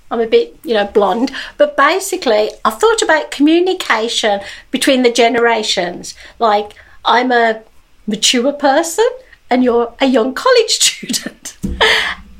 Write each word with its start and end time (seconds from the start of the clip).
I'm 0.09 0.21
a 0.21 0.25
bit 0.25 0.57
you 0.63 0.73
know 0.73 0.85
blonde, 0.85 1.29
but 1.57 1.75
basically 1.75 2.51
I've 2.63 2.79
thought 2.79 3.01
about 3.01 3.29
communication 3.29 4.39
between 4.71 5.03
the 5.03 5.11
generations. 5.11 6.15
Like 6.39 6.75
I'm 7.03 7.33
a 7.33 7.61
mature 8.07 8.53
person, 8.53 9.09
and 9.49 9.65
you're 9.65 9.93
a 9.99 10.05
young 10.05 10.33
college 10.45 10.69
student, 10.69 11.57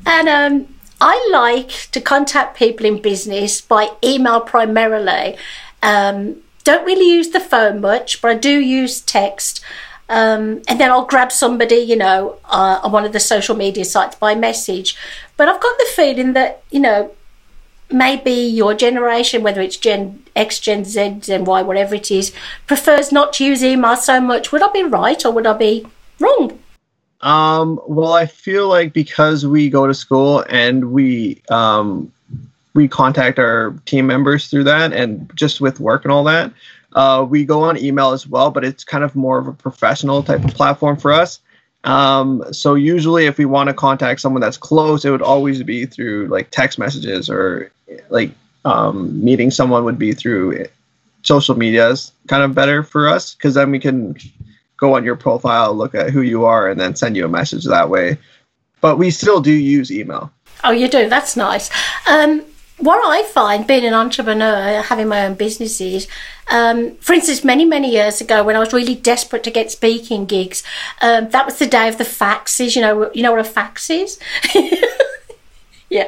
and 0.06 0.30
um, 0.30 0.77
I 1.00 1.30
like 1.32 1.70
to 1.92 2.02
contact 2.02 2.58
people 2.58 2.86
in 2.86 3.02
business 3.02 3.62
by 3.62 3.90
email 4.04 4.42
primarily. 4.42 5.38
Um, 5.84 6.38
don't 6.64 6.86
really 6.86 7.10
use 7.10 7.30
the 7.30 7.40
phone 7.40 7.82
much, 7.82 8.22
but 8.22 8.32
I 8.32 8.34
do 8.36 8.60
use 8.60 9.02
text. 9.02 9.62
Um, 10.10 10.62
and 10.68 10.80
then 10.80 10.90
I'll 10.90 11.06
grab 11.06 11.32
somebody, 11.32 11.76
you 11.76 11.96
know, 11.96 12.40
uh, 12.46 12.80
on 12.84 12.92
one 12.92 13.06
of 13.06 13.14
the 13.14 13.20
social 13.20 13.56
media 13.56 13.86
sites 13.86 14.16
by 14.16 14.36
message. 14.36 14.98
But 15.36 15.50
I've 15.50 15.62
got 15.62 15.78
the 15.78 15.88
feeling 15.96 16.34
that, 16.34 16.64
you 16.72 16.80
know, 16.80 17.12
maybe 17.92 18.32
your 18.32 18.74
generation, 18.74 19.44
whether 19.44 19.62
it's 19.62 19.78
Gen 19.78 20.24
X, 20.36 20.60
Gen 20.60 20.84
Z, 20.86 21.18
Gen 21.22 21.46
Y, 21.46 21.62
whatever 21.62 21.96
it 21.96 22.10
is, 22.10 22.34
prefers 22.66 23.12
not 23.12 23.34
to 23.34 23.46
use 23.46 23.64
email 23.64 23.96
so 23.96 24.20
much. 24.20 24.52
Would 24.52 24.64
I 24.64 24.72
be 24.72 24.84
right 24.84 25.24
or 25.26 25.32
would 25.32 25.48
I 25.48 25.54
be 25.54 25.86
wrong? 26.20 26.60
Um, 27.22 27.80
well, 27.88 28.14
I 28.14 28.26
feel 28.26 28.68
like 28.68 28.94
because 28.94 29.46
we 29.46 29.70
go 29.70 29.88
to 29.88 29.94
school 29.94 30.46
and 30.50 30.92
we 30.92 31.42
um, 31.50 32.12
we 32.74 32.88
contact 32.88 33.40
our 33.40 33.72
team 33.86 34.06
members 34.06 34.50
through 34.50 34.66
that, 34.66 34.94
and 34.94 35.32
just 35.36 35.60
with 35.60 35.80
work 35.80 36.06
and 36.06 36.12
all 36.12 36.24
that, 36.26 36.54
uh, 36.94 37.26
we 37.28 37.44
go 37.44 37.64
on 37.64 37.78
email 37.78 38.12
as 38.12 38.28
well. 38.28 38.52
But 38.52 38.64
it's 38.64 38.84
kind 38.84 39.04
of 39.04 39.16
more 39.16 39.40
of 39.40 39.48
a 39.48 39.54
professional 39.54 40.22
type 40.22 40.44
of 40.44 40.54
platform 40.54 40.98
for 40.98 41.12
us. 41.12 41.40
Um, 41.84 42.44
so 42.52 42.76
usually, 42.76 43.26
if 43.26 43.38
we 43.38 43.46
want 43.46 43.68
to 43.70 43.74
contact 43.74 44.22
someone 44.22 44.42
that's 44.42 44.58
close, 44.58 45.06
it 45.06 45.10
would 45.10 45.22
always 45.22 45.64
be 45.64 45.86
through 45.86 46.28
like 46.28 46.50
text 46.52 46.78
messages 46.78 47.30
or 47.30 47.72
like 48.10 48.32
um, 48.66 49.24
meeting 49.24 49.50
someone 49.50 49.84
would 49.86 49.98
be 49.98 50.14
through 50.14 50.68
social 51.24 51.58
media 51.58 51.90
is 51.90 52.12
kind 52.28 52.44
of 52.44 52.56
better 52.56 52.84
for 52.84 53.08
us 53.08 53.36
because 53.36 53.54
then 53.54 53.72
we 53.72 53.80
can 53.80 54.16
go 54.78 54.96
on 54.96 55.04
your 55.04 55.16
profile, 55.16 55.74
look 55.74 55.96
at 55.96 56.12
who 56.12 56.22
you 56.22 56.46
are, 56.46 56.70
and 56.70 56.80
then 56.80 56.96
send 56.96 57.16
you 57.16 57.26
a 57.26 57.30
message 57.30 57.66
that 57.66 57.90
way. 57.90 58.18
But 58.80 58.98
we 58.98 59.12
still 59.12 59.42
do 59.42 59.52
use 59.52 59.92
email. 59.92 60.32
Oh, 60.64 60.72
you 60.72 60.88
do? 60.88 61.10
That's 61.10 61.36
nice. 61.36 61.70
Um, 62.08 62.44
what 62.78 63.00
I 63.04 63.24
find 63.24 63.66
being 63.66 63.86
an 63.86 63.94
entrepreneur, 63.94 64.82
having 64.84 65.08
my 65.08 65.26
own 65.26 65.34
businesses, 65.34 66.08
um, 66.50 66.96
for 66.98 67.14
instance, 67.14 67.44
many, 67.44 67.66
many 67.66 67.92
years 67.92 68.22
ago 68.22 68.44
when 68.44 68.56
I 68.56 68.60
was 68.60 68.72
really 68.72 68.96
desperate 68.96 69.44
to 69.44 69.52
get 69.52 69.72
speaking 69.72 70.26
gigs, 70.26 70.64
um, 71.02 71.30
that 71.30 71.46
was 71.46 71.58
the 71.58 71.66
day 71.66 71.88
of 71.88 71.98
the 71.98 72.04
faxes. 72.04 72.76
You 72.76 72.84
know, 72.84 73.12
you 73.14 73.24
know 73.24 73.32
what 73.32 73.40
a 73.40 73.44
fax 73.44 73.90
is? 73.90 74.20
yeah. 75.90 76.08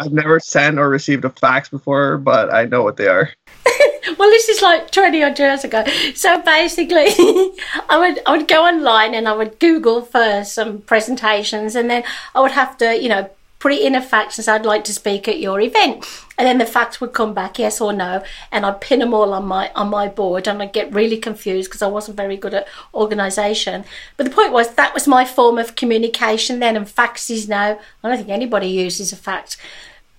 I've 0.00 0.12
never 0.12 0.40
sent 0.40 0.78
or 0.78 0.88
received 0.88 1.24
a 1.24 1.30
fax 1.30 1.68
before, 1.68 2.18
but 2.18 2.52
I 2.52 2.64
know 2.64 2.82
what 2.82 2.96
they 2.96 3.06
are. 3.06 3.30
well, 4.16 4.30
this 4.30 4.48
is 4.48 4.62
like 4.62 4.90
20 4.90 5.22
odd 5.22 5.38
years 5.38 5.64
ago. 5.64 5.84
So 6.14 6.40
basically, 6.42 7.08
I 7.88 7.98
would 7.98 8.20
I 8.26 8.36
would 8.36 8.48
go 8.48 8.64
online 8.64 9.14
and 9.14 9.28
I 9.28 9.34
would 9.34 9.58
Google 9.58 10.02
for 10.02 10.44
some 10.44 10.80
presentations, 10.82 11.74
and 11.74 11.90
then 11.90 12.04
I 12.34 12.40
would 12.40 12.52
have 12.52 12.78
to, 12.78 13.00
you 13.00 13.08
know, 13.08 13.30
put 13.58 13.72
it 13.72 13.82
in 13.82 13.94
a 13.94 14.02
fax 14.02 14.38
and 14.38 14.44
say, 14.44 14.52
I'd 14.52 14.64
like 14.64 14.84
to 14.84 14.92
speak 14.92 15.26
at 15.26 15.40
your 15.40 15.60
event. 15.60 16.06
And 16.36 16.46
then 16.46 16.58
the 16.58 16.66
fax 16.66 17.00
would 17.00 17.12
come 17.12 17.34
back, 17.34 17.58
yes 17.58 17.80
or 17.80 17.92
no, 17.92 18.22
and 18.52 18.64
I'd 18.64 18.80
pin 18.80 19.00
them 19.00 19.12
all 19.12 19.34
on 19.34 19.46
my 19.46 19.70
on 19.74 19.90
my 19.90 20.06
board 20.06 20.46
and 20.46 20.62
I'd 20.62 20.72
get 20.72 20.92
really 20.94 21.18
confused 21.18 21.68
because 21.68 21.82
I 21.82 21.88
wasn't 21.88 22.16
very 22.16 22.36
good 22.36 22.54
at 22.54 22.68
organisation. 22.94 23.84
But 24.16 24.24
the 24.24 24.32
point 24.32 24.52
was 24.52 24.74
that 24.74 24.94
was 24.94 25.08
my 25.08 25.24
form 25.24 25.58
of 25.58 25.74
communication 25.74 26.60
then 26.60 26.76
and 26.76 26.86
faxes 26.86 27.48
now. 27.48 27.78
I 28.02 28.08
don't 28.08 28.18
think 28.18 28.28
anybody 28.28 28.68
uses 28.68 29.12
a 29.12 29.16
fax. 29.16 29.56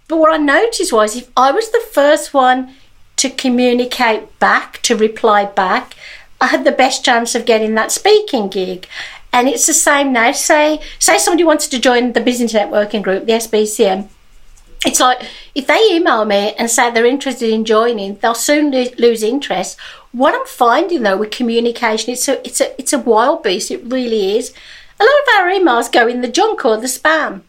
But 0.10 0.18
what 0.18 0.34
I 0.34 0.38
noticed 0.38 0.92
was 0.92 1.16
if 1.16 1.30
I 1.38 1.52
was 1.52 1.72
the 1.72 1.86
first 1.92 2.34
one 2.34 2.76
to 3.20 3.30
communicate 3.30 4.40
back, 4.40 4.82
to 4.84 4.96
reply 4.96 5.46
back, 5.46 5.96
I 6.42 6.48
had 6.48 6.64
the 6.64 6.72
best 6.72 7.04
chance 7.04 7.36
of 7.36 7.46
getting 7.46 7.76
that 7.76 7.92
speaking 7.92 8.48
gig. 8.48 8.88
And 9.34 9.48
it's 9.48 9.68
the 9.68 9.74
same 9.74 10.14
now. 10.14 10.32
Say, 10.32 10.80
say 11.00 11.18
somebody 11.18 11.44
wants 11.44 11.68
to 11.68 11.80
join 11.80 12.14
the 12.14 12.22
business 12.22 12.54
networking 12.54 13.04
group, 13.04 13.26
the 13.26 13.34
SBCN. 13.34 14.08
It's 14.86 15.02
like 15.02 15.22
if 15.54 15.68
they 15.68 15.82
email 15.92 16.24
me 16.24 16.54
and 16.58 16.70
say 16.70 16.90
they're 16.90 17.06
interested 17.06 17.50
in 17.52 17.66
joining, 17.66 18.16
they'll 18.16 18.34
soon 18.34 18.72
lo- 18.72 18.86
lose 18.98 19.22
interest. 19.22 19.78
What 20.14 20.34
I'm 20.34 20.46
finding 20.46 21.04
though 21.04 21.18
with 21.18 21.32
communication, 21.32 22.14
it's 22.14 22.28
a 22.30 22.40
it's 22.48 22.62
a 22.62 22.80
it's 22.80 22.94
a 22.94 23.00
wild 23.00 23.44
beast. 23.44 23.72
It 23.72 23.84
really 23.84 24.38
is. 24.38 24.54
A 25.00 25.04
lot 25.04 25.12
of 25.12 25.36
our 25.36 25.48
emails 25.50 25.92
go 25.92 26.08
in 26.08 26.22
the 26.22 26.30
junk 26.30 26.64
or 26.64 26.78
the 26.78 26.88
spam, 26.88 27.42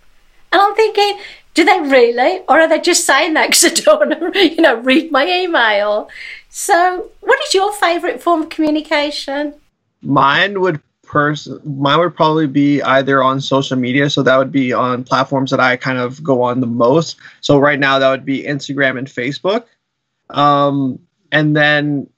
and 0.52 0.60
I'm 0.60 0.75
thinking, 0.75 1.19
do 1.55 1.65
they 1.65 1.81
really, 1.81 2.41
or 2.49 2.61
are 2.61 2.69
they 2.69 2.81
just 2.81 3.06
saying 3.06 3.34
that 3.34 3.49
because 3.49 3.62
they 3.62 3.83
don't 3.83 4.09
want 4.09 4.34
to, 4.34 4.49
you 4.55 4.61
know, 4.61 4.81
read 4.81 5.11
my 5.11 5.27
email? 5.27 6.09
So, 6.49 7.11
what 7.21 7.38
is 7.47 7.55
your 7.55 7.72
favourite 7.72 8.22
form 8.22 8.43
of 8.43 8.49
communication? 8.49 9.55
Mine 10.03 10.61
would 10.61 10.81
person 11.11 11.61
mine 11.65 11.99
would 11.99 12.15
probably 12.15 12.47
be 12.47 12.81
either 12.83 13.21
on 13.21 13.41
social 13.41 13.77
media 13.77 14.09
so 14.09 14.22
that 14.22 14.37
would 14.37 14.53
be 14.53 14.72
on 14.72 15.03
platforms 15.03 15.50
that 15.50 15.59
i 15.59 15.77
kind 15.77 15.99
of 15.99 16.22
go 16.22 16.41
on 16.41 16.61
the 16.61 16.69
most 16.69 17.16
so 17.41 17.59
right 17.59 17.81
now 17.81 17.99
that 17.99 18.11
would 18.11 18.25
be 18.25 18.44
instagram 18.44 18.97
and 18.97 19.09
facebook 19.09 19.65
um, 20.31 21.00
and 21.32 21.56
then 21.56 22.09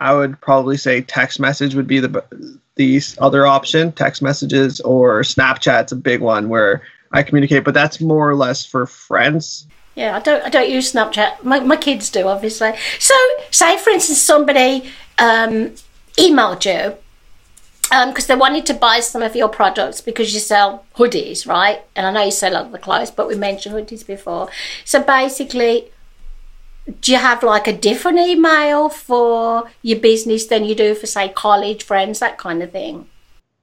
i 0.00 0.14
would 0.14 0.40
probably 0.40 0.78
say 0.78 1.02
text 1.02 1.38
message 1.38 1.74
would 1.74 1.86
be 1.86 2.00
the 2.00 2.24
the 2.76 2.98
other 3.18 3.46
option 3.46 3.92
text 3.92 4.22
messages 4.22 4.80
or 4.80 5.20
snapchat's 5.20 5.92
a 5.92 5.96
big 5.96 6.22
one 6.22 6.48
where 6.48 6.82
i 7.14 7.22
communicate 7.22 7.64
but 7.64 7.74
that's 7.74 8.00
more 8.00 8.28
or 8.28 8.34
less 8.34 8.64
for 8.64 8.86
friends 8.86 9.66
yeah 9.94 10.16
i 10.16 10.20
don't 10.20 10.42
i 10.44 10.50
don't 10.50 10.68
use 10.68 10.92
snapchat 10.92 11.42
my, 11.42 11.60
my 11.60 11.76
kids 11.76 12.10
do 12.10 12.28
obviously 12.28 12.72
so 12.98 13.14
say 13.50 13.78
for 13.78 13.90
instance 13.90 14.20
somebody 14.20 14.90
um, 15.18 15.72
emailed 16.18 16.64
you 16.64 16.96
because 17.84 18.30
um, 18.30 18.36
they 18.36 18.40
wanted 18.40 18.66
to 18.66 18.74
buy 18.74 19.00
some 19.00 19.22
of 19.22 19.36
your 19.36 19.48
products 19.48 20.00
because 20.00 20.32
you 20.34 20.40
sell 20.40 20.84
hoodies, 20.96 21.46
right? 21.46 21.82
And 21.94 22.06
I 22.06 22.12
know 22.12 22.24
you 22.24 22.30
sell 22.30 22.56
other 22.56 22.78
clothes, 22.78 23.10
but 23.10 23.28
we 23.28 23.36
mentioned 23.36 23.74
hoodies 23.74 24.06
before. 24.06 24.48
So 24.84 25.02
basically, 25.02 25.90
do 27.00 27.12
you 27.12 27.18
have 27.18 27.42
like 27.42 27.68
a 27.68 27.72
different 27.72 28.18
email 28.18 28.88
for 28.88 29.70
your 29.82 30.00
business 30.00 30.46
than 30.46 30.64
you 30.64 30.74
do 30.74 30.94
for, 30.94 31.06
say, 31.06 31.28
college 31.28 31.84
friends, 31.84 32.18
that 32.18 32.38
kind 32.38 32.62
of 32.62 32.72
thing? 32.72 33.06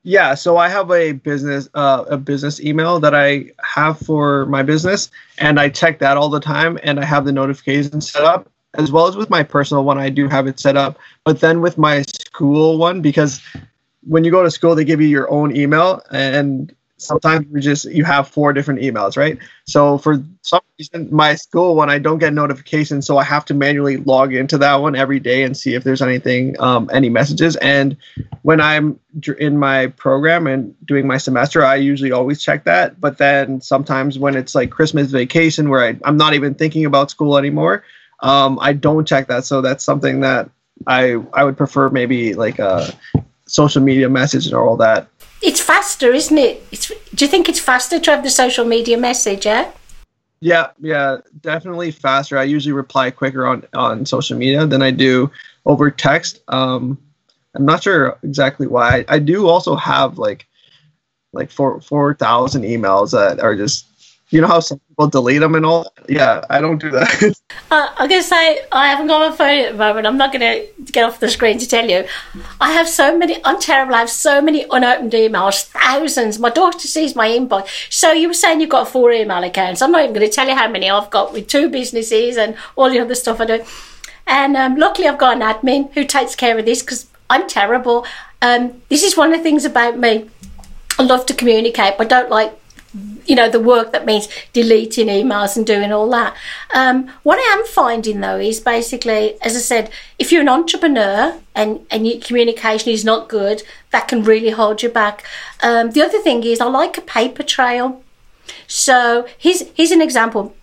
Yeah, 0.04 0.34
so 0.34 0.58
I 0.58 0.68
have 0.68 0.90
a 0.90 1.12
business 1.12 1.70
uh, 1.76 2.06
a 2.10 2.18
business 2.18 2.60
email 2.60 3.00
that 3.00 3.14
I 3.14 3.52
have 3.64 4.00
for 4.00 4.48
my 4.48 4.64
business, 4.64 5.12
and 5.38 5.60
I 5.60 5.70
check 5.70 6.00
that 6.00 6.18
all 6.18 6.30
the 6.30 6.40
time, 6.40 6.80
and 6.82 7.00
I 7.00 7.06
have 7.06 7.26
the 7.26 7.32
notifications 7.32 8.12
set 8.12 8.24
up 8.24 8.50
as 8.76 8.92
well 8.92 9.08
as 9.08 9.16
with 9.16 9.30
my 9.30 9.44
personal 9.44 9.84
one. 9.84 10.00
I 10.00 10.09
do 10.09 10.28
have 10.28 10.48
it 10.48 10.59
set 10.59 10.76
up, 10.76 10.98
but 11.24 11.40
then 11.40 11.62
with 11.62 11.78
my 11.78 12.02
school 12.02 12.80
one 12.80 13.02
because 13.02 13.42
when 14.08 14.24
you 14.24 14.32
go 14.32 14.42
to 14.42 14.50
school, 14.50 14.74
they 14.74 14.84
give 14.84 15.02
you 15.02 15.08
your 15.08 15.30
own 15.30 15.56
email, 15.56 16.02
and 16.12 16.76
sometimes 17.02 17.48
you 17.52 17.59
just 17.59 17.86
you 17.86 18.03
have 18.06 18.28
four 18.28 18.53
different 18.53 18.82
emails, 18.82 19.18
right? 19.18 19.38
So 19.66 19.98
for 19.98 20.24
some 20.42 20.62
reason, 20.78 21.09
my 21.12 21.36
school 21.36 21.76
one 21.76 21.90
I 21.90 22.00
don't 22.00 22.20
get 22.20 22.34
notifications, 22.34 23.06
so 23.08 23.18
I 23.18 23.24
have 23.24 23.46
to 23.46 23.53
manually 23.53 23.98
log 23.98 24.34
into 24.34 24.58
that 24.59 24.76
one 24.76 24.96
every 24.96 25.20
day 25.20 25.44
and 25.44 25.56
see 25.56 25.74
if 25.74 25.84
there's 25.84 26.02
anything, 26.02 26.59
um, 26.59 26.90
any 26.94 27.09
messages. 27.09 27.56
And 27.58 27.98
when 28.44 28.62
I'm 28.62 29.00
in 29.38 29.58
my 29.58 29.88
program 29.88 30.48
and 30.48 30.76
doing 30.86 31.08
my 31.08 31.18
semester, 31.18 31.66
I 31.66 31.76
usually 31.76 32.12
always 32.12 32.42
check 32.42 32.64
that. 32.66 33.00
But 33.02 33.18
then 33.18 33.62
sometimes 33.62 34.20
when 34.20 34.36
it's 34.36 34.56
like 34.56 34.70
Christmas 34.70 35.12
vacation, 35.12 35.70
where 35.70 35.84
I, 35.84 35.97
I'm 36.04 36.18
not 36.18 36.34
even 36.34 36.54
thinking 36.56 36.86
about 36.86 37.12
school 37.12 37.38
anymore, 37.38 37.84
um, 38.22 38.59
I 38.62 38.74
don't 38.74 39.08
check 39.08 39.28
that. 39.28 39.46
So 39.46 39.62
that's 39.62 39.84
something 39.84 40.22
that 40.22 40.50
I 40.88 41.22
I 41.34 41.44
would 41.44 41.58
prefer 41.58 41.90
maybe 41.90 42.34
like 42.34 42.59
a 42.59 42.94
social 43.46 43.82
media 43.82 44.09
message 44.09 44.52
or 44.54 44.62
all 44.62 44.78
that. 44.78 45.08
It's 45.41 45.59
faster, 45.59 46.14
isn't 46.14 46.38
it? 46.38 46.64
It's, 46.72 46.88
do 46.88 47.26
you 47.26 47.29
think 47.29 47.49
it's 47.49 47.59
faster 47.59 47.99
to 47.99 48.11
have 48.11 48.23
the 48.23 48.29
social 48.29 48.66
media 48.66 48.97
message? 48.97 49.46
Yeah. 49.46 49.72
Yeah, 50.43 50.72
yeah, 50.79 51.17
definitely 51.41 51.91
faster. 51.91 52.35
I 52.35 52.43
usually 52.43 52.73
reply 52.73 53.11
quicker 53.11 53.46
on 53.46 53.64
on 53.73 54.08
social 54.08 54.38
media 54.38 54.66
than 54.66 54.82
I 54.82 54.90
do 54.90 55.29
over 55.67 55.91
text. 55.91 56.41
Um, 56.47 56.97
I'm 57.53 57.66
not 57.66 57.84
sure 57.84 58.17
exactly 58.23 58.66
why. 58.66 58.99
I, 58.99 59.05
I 59.08 59.20
do 59.20 59.47
also 59.47 59.76
have 59.76 60.17
like 60.17 60.47
like 61.32 61.52
four 61.52 61.79
four 61.82 62.16
thousand 62.16 62.64
emails 62.64 63.11
that 63.11 63.40
are 63.40 63.55
just 63.55 63.85
you 64.32 64.40
know 64.42 64.48
how 64.48 64.62
some 64.62 64.80
people 64.80 65.08
delete 65.08 65.42
them 65.42 65.56
and 65.56 65.66
all. 65.66 65.94
Yeah, 66.08 66.44
I 66.50 66.62
don't 66.62 66.80
do 66.80 66.90
that. 66.92 67.34
uh, 67.72 67.88
I'm 67.98 68.10
gonna 68.10 68.24
say 68.24 68.62
I 68.72 68.88
haven't 68.88 69.08
got 69.08 69.30
my 69.30 69.36
phone 69.36 69.60
at 69.60 69.72
the 69.74 69.78
moment. 69.78 70.08
I'm 70.08 70.18
not 70.18 70.32
gonna 70.32 70.64
get 70.86 71.04
off 71.04 71.20
the 71.20 71.30
screen 71.30 71.58
to 71.60 71.68
tell 71.68 71.88
you. 71.88 72.06
I 72.60 72.72
have 72.72 72.88
so 72.88 73.18
many. 73.18 73.44
I'm 73.44 73.60
terrible. 73.60 73.94
I 73.94 74.00
have 74.00 74.10
so 74.10 74.42
many 74.42 74.66
unopened 74.72 75.12
emails, 75.12 75.66
thousands. 75.66 76.40
My 76.40 76.50
daughter 76.50 76.88
sees 76.88 77.16
my 77.16 77.28
inbox. 77.28 77.92
So 77.92 78.14
you 78.14 78.30
were 78.30 78.34
saying 78.34 78.62
you've 78.62 78.70
got 78.70 78.88
four 78.88 79.12
email 79.12 79.44
accounts. 79.44 79.82
I'm 79.82 79.92
not 79.92 80.04
even 80.04 80.14
going 80.14 80.28
to 80.28 80.34
tell 80.34 80.48
you 80.48 80.56
how 80.56 80.70
many 80.70 80.90
I've 80.90 81.10
got 81.10 81.34
with 81.34 81.48
two 81.48 81.70
businesses 81.70 82.38
and 82.38 82.56
all 82.76 82.90
the 82.90 83.00
other 83.00 83.16
stuff 83.16 83.42
I 83.42 83.46
do. 83.46 83.66
And 84.28 84.56
um, 84.56 84.76
luckily, 84.78 85.08
I've 85.08 85.18
got 85.18 85.36
an 85.36 85.42
admin 85.42 85.92
who 85.94 86.06
takes 86.06 86.36
care 86.36 86.58
of 86.58 86.66
this 86.66 86.82
because 86.82 87.08
I'm 87.30 87.48
terrible. 87.48 88.06
Um, 88.42 88.82
this 88.90 89.04
is 89.04 89.18
one 89.18 89.32
of 89.34 89.40
the 89.40 89.44
things 89.44 89.66
about 89.66 89.98
me. 89.98 90.30
I 90.98 91.04
love 91.04 91.26
to 91.28 91.34
communicate, 91.34 91.98
but 91.98 92.10
don't 92.10 92.30
like 92.30 92.54
you 93.26 93.35
know 93.35 93.50
the 93.50 93.59
work 93.59 93.91
that 93.91 94.06
means 94.06 94.28
deleting 94.53 95.08
emails 95.08 95.58
and 95.58 95.66
doing 95.66 95.91
all 95.91 96.09
that 96.09 96.35
um, 96.73 97.08
what 97.23 97.38
i 97.38 97.58
am 97.58 97.66
finding 97.66 98.22
though 98.22 98.38
is 98.38 98.59
basically 98.59 99.41
as 99.41 99.56
i 99.56 99.59
said 99.59 99.90
if 100.20 100.32
you're 100.32 100.41
an 100.41 100.50
entrepreneur 100.50 101.40
and, 101.56 101.85
and 101.91 102.08
your 102.08 102.20
communication 102.20 102.91
is 102.91 103.03
not 103.03 103.29
good 103.29 103.64
that 103.91 104.08
can 104.08 104.23
really 104.23 104.52
hold 104.52 104.82
you 104.82 104.90
back 104.90 105.26
um, 105.64 105.91
the 105.91 106.02
other 106.02 106.20
thing 106.20 106.44
is 106.44 106.62
i 106.62 106.66
like 106.66 106.97
a 106.97 107.02
paper 107.02 107.44
trail 107.44 108.02
so 108.68 109.28
here's 109.38 109.64
here's 109.76 109.91
an 109.91 110.02
example 110.02 110.56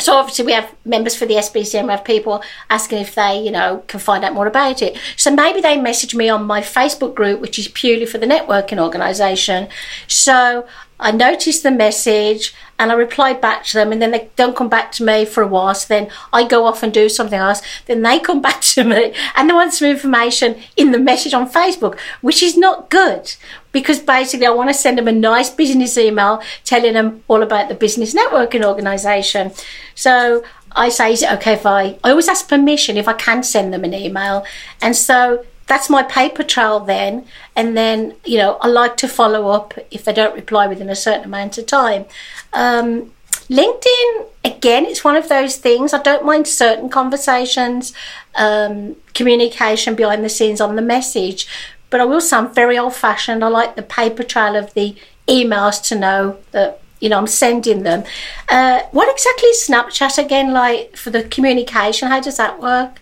so 0.00 0.14
obviously 0.14 0.44
we 0.44 0.52
have 0.52 0.72
members 0.84 1.16
for 1.16 1.26
the 1.26 1.34
SBCN, 1.34 1.84
we 1.84 1.90
have 1.90 2.04
people 2.04 2.42
asking 2.70 2.98
if 2.98 3.14
they, 3.14 3.40
you 3.42 3.50
know, 3.50 3.82
can 3.88 3.98
find 3.98 4.24
out 4.24 4.32
more 4.32 4.46
about 4.46 4.80
it. 4.80 4.96
So 5.16 5.34
maybe 5.34 5.60
they 5.60 5.76
message 5.76 6.14
me 6.14 6.28
on 6.28 6.44
my 6.44 6.60
Facebook 6.60 7.14
group, 7.14 7.40
which 7.40 7.58
is 7.58 7.66
purely 7.68 8.06
for 8.06 8.18
the 8.18 8.26
networking 8.26 8.80
organisation. 8.80 9.68
So 10.06 10.66
I 11.00 11.12
noticed 11.12 11.62
the 11.62 11.70
message 11.70 12.54
and 12.78 12.92
I 12.92 12.94
replied 12.94 13.40
back 13.40 13.64
to 13.64 13.74
them, 13.74 13.90
and 13.90 14.00
then 14.00 14.12
they 14.12 14.30
don't 14.36 14.54
come 14.54 14.68
back 14.68 14.92
to 14.92 15.04
me 15.04 15.24
for 15.24 15.42
a 15.42 15.46
while. 15.48 15.74
So 15.74 15.86
then 15.88 16.10
I 16.32 16.46
go 16.46 16.64
off 16.64 16.82
and 16.82 16.92
do 16.92 17.08
something 17.08 17.38
else. 17.38 17.60
Then 17.86 18.02
they 18.02 18.20
come 18.20 18.40
back 18.48 18.60
to 18.62 18.84
me 18.84 19.14
and 19.36 19.48
they 19.48 19.54
want 19.54 19.74
some 19.74 19.88
information 19.88 20.56
in 20.76 20.92
the 20.92 20.98
message 20.98 21.34
on 21.34 21.50
Facebook, 21.50 21.98
which 22.20 22.42
is 22.42 22.56
not 22.56 22.90
good 22.90 23.34
because 23.72 23.98
basically 23.98 24.46
I 24.46 24.50
want 24.50 24.70
to 24.70 24.74
send 24.74 24.98
them 24.98 25.08
a 25.08 25.12
nice 25.12 25.50
business 25.50 25.98
email 25.98 26.42
telling 26.64 26.94
them 26.94 27.22
all 27.28 27.42
about 27.42 27.68
the 27.68 27.74
business 27.74 28.14
networking 28.14 28.64
organisation. 28.64 29.52
So 29.94 30.42
I 30.72 30.88
say, 30.88 31.12
is 31.12 31.22
it 31.22 31.32
okay 31.32 31.54
if 31.54 31.66
I? 31.66 31.98
I 32.04 32.10
always 32.10 32.28
ask 32.28 32.48
permission 32.48 32.96
if 32.96 33.08
I 33.08 33.14
can 33.14 33.42
send 33.42 33.72
them 33.72 33.84
an 33.84 33.94
email, 33.94 34.44
and 34.80 34.94
so 34.94 35.44
that's 35.68 35.90
my 35.90 36.02
paper 36.02 36.42
trail 36.42 36.80
then. 36.80 37.26
And 37.54 37.76
then, 37.76 38.14
you 38.24 38.38
know, 38.38 38.58
I 38.60 38.68
like 38.68 38.96
to 38.98 39.08
follow 39.08 39.50
up 39.50 39.74
if 39.90 40.04
they 40.04 40.12
don't 40.12 40.34
reply 40.34 40.66
within 40.66 40.88
a 40.88 40.96
certain 40.96 41.24
amount 41.24 41.58
of 41.58 41.66
time. 41.66 42.06
Um, 42.52 43.12
LinkedIn, 43.48 44.26
again, 44.44 44.84
it's 44.86 45.04
one 45.04 45.16
of 45.16 45.28
those 45.28 45.56
things. 45.56 45.92
I 45.92 46.02
don't 46.02 46.24
mind 46.24 46.48
certain 46.48 46.88
conversations, 46.88 47.92
um, 48.34 48.96
communication 49.14 49.94
behind 49.94 50.24
the 50.24 50.28
scenes 50.28 50.60
on 50.60 50.76
the 50.76 50.82
message, 50.82 51.46
but 51.90 52.00
I 52.00 52.04
will 52.04 52.20
say 52.20 52.36
I'm 52.36 52.52
very 52.52 52.78
old 52.78 52.94
fashioned. 52.94 53.44
I 53.44 53.48
like 53.48 53.76
the 53.76 53.82
paper 53.82 54.22
trail 54.22 54.56
of 54.56 54.74
the 54.74 54.96
emails 55.26 55.82
to 55.88 55.98
know 55.98 56.38
that 56.52 56.80
you 57.00 57.08
know 57.08 57.18
I'm 57.18 57.26
sending 57.26 57.82
them. 57.84 58.04
Uh, 58.48 58.82
what 58.90 59.10
exactly 59.10 59.48
is 59.48 59.66
Snapchat 59.68 60.22
again 60.22 60.52
like 60.52 60.96
for 60.96 61.10
the 61.10 61.22
communication? 61.24 62.08
How 62.08 62.20
does 62.20 62.36
that 62.36 62.60
work? 62.60 63.00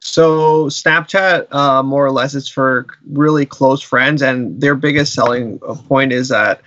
So 0.00 0.66
Snapchat, 0.66 1.52
uh, 1.52 1.82
more 1.82 2.04
or 2.06 2.12
less, 2.12 2.34
is 2.34 2.48
for 2.48 2.86
really 3.10 3.46
close 3.46 3.82
friends, 3.82 4.22
and 4.22 4.60
their 4.60 4.74
biggest 4.74 5.12
selling 5.12 5.58
point 5.58 6.12
is 6.12 6.28
that 6.28 6.62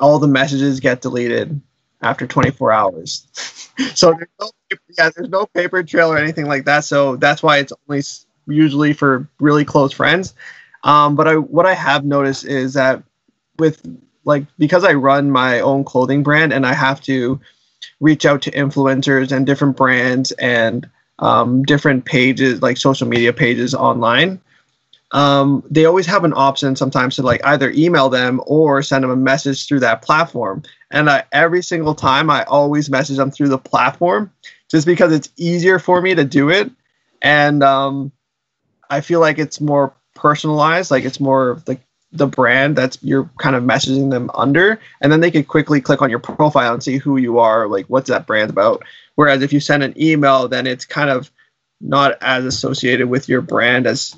all 0.00 0.18
the 0.18 0.26
messages 0.28 0.80
get 0.80 1.00
deleted 1.00 1.60
after 2.02 2.26
24 2.26 2.72
hours. 2.72 3.26
so 3.94 4.12
there's 4.12 4.28
no, 4.40 4.50
yeah, 4.98 5.10
there's 5.14 5.28
no 5.28 5.46
paper 5.46 5.82
trail 5.82 6.12
or 6.12 6.18
anything 6.18 6.46
like 6.46 6.64
that. 6.64 6.84
So 6.84 7.16
that's 7.16 7.42
why 7.42 7.58
it's 7.58 7.72
only 7.88 8.02
usually 8.46 8.92
for 8.92 9.28
really 9.40 9.64
close 9.64 9.92
friends. 9.92 10.34
Um, 10.84 11.14
but 11.14 11.28
I, 11.28 11.36
what 11.36 11.66
I 11.66 11.74
have 11.74 12.04
noticed 12.04 12.44
is 12.44 12.74
that 12.74 13.02
with 13.58 13.82
like 14.24 14.44
because 14.58 14.84
I 14.84 14.94
run 14.94 15.30
my 15.30 15.60
own 15.60 15.84
clothing 15.84 16.22
brand 16.22 16.52
and 16.52 16.66
I 16.66 16.74
have 16.74 17.00
to 17.02 17.40
reach 18.00 18.26
out 18.26 18.42
to 18.42 18.50
influencers 18.50 19.32
and 19.32 19.46
different 19.46 19.76
brands 19.76 20.32
and 20.32 20.88
um, 21.22 21.62
different 21.62 22.04
pages, 22.04 22.60
like 22.60 22.76
social 22.76 23.06
media 23.06 23.32
pages 23.32 23.74
online, 23.74 24.40
um, 25.12 25.62
they 25.70 25.84
always 25.84 26.06
have 26.06 26.24
an 26.24 26.32
option 26.34 26.74
sometimes 26.74 27.16
to 27.16 27.22
like 27.22 27.40
either 27.44 27.70
email 27.70 28.08
them 28.08 28.40
or 28.46 28.82
send 28.82 29.04
them 29.04 29.10
a 29.10 29.16
message 29.16 29.66
through 29.66 29.80
that 29.80 30.02
platform. 30.02 30.62
And 30.90 31.08
I, 31.08 31.24
every 31.30 31.62
single 31.62 31.94
time, 31.94 32.28
I 32.28 32.42
always 32.44 32.90
message 32.90 33.18
them 33.18 33.30
through 33.30 33.48
the 33.48 33.58
platform 33.58 34.32
just 34.68 34.86
because 34.86 35.12
it's 35.12 35.28
easier 35.36 35.78
for 35.78 36.00
me 36.00 36.14
to 36.14 36.24
do 36.24 36.50
it. 36.50 36.70
And 37.20 37.62
um, 37.62 38.10
I 38.90 39.00
feel 39.00 39.20
like 39.20 39.38
it's 39.38 39.60
more 39.60 39.94
personalized, 40.14 40.90
like 40.90 41.04
it's 41.04 41.20
more 41.20 41.62
like 41.66 41.82
the 42.12 42.26
brand 42.26 42.76
that's 42.76 42.98
you're 43.02 43.28
kind 43.38 43.56
of 43.56 43.64
messaging 43.64 44.10
them 44.10 44.30
under 44.34 44.78
and 45.00 45.10
then 45.10 45.20
they 45.20 45.30
could 45.30 45.48
quickly 45.48 45.80
click 45.80 46.02
on 46.02 46.10
your 46.10 46.18
profile 46.18 46.74
and 46.74 46.82
see 46.82 46.98
who 46.98 47.16
you 47.16 47.38
are 47.38 47.66
like 47.66 47.86
what's 47.86 48.08
that 48.08 48.26
brand 48.26 48.50
about? 48.50 48.82
Whereas 49.14 49.42
if 49.42 49.52
you 49.52 49.60
send 49.60 49.82
an 49.82 49.94
email 50.00 50.48
then 50.48 50.66
it's 50.66 50.84
kind 50.84 51.10
of 51.10 51.30
not 51.80 52.16
as 52.20 52.44
associated 52.44 53.08
with 53.08 53.28
your 53.28 53.40
brand 53.40 53.86
as 53.86 54.16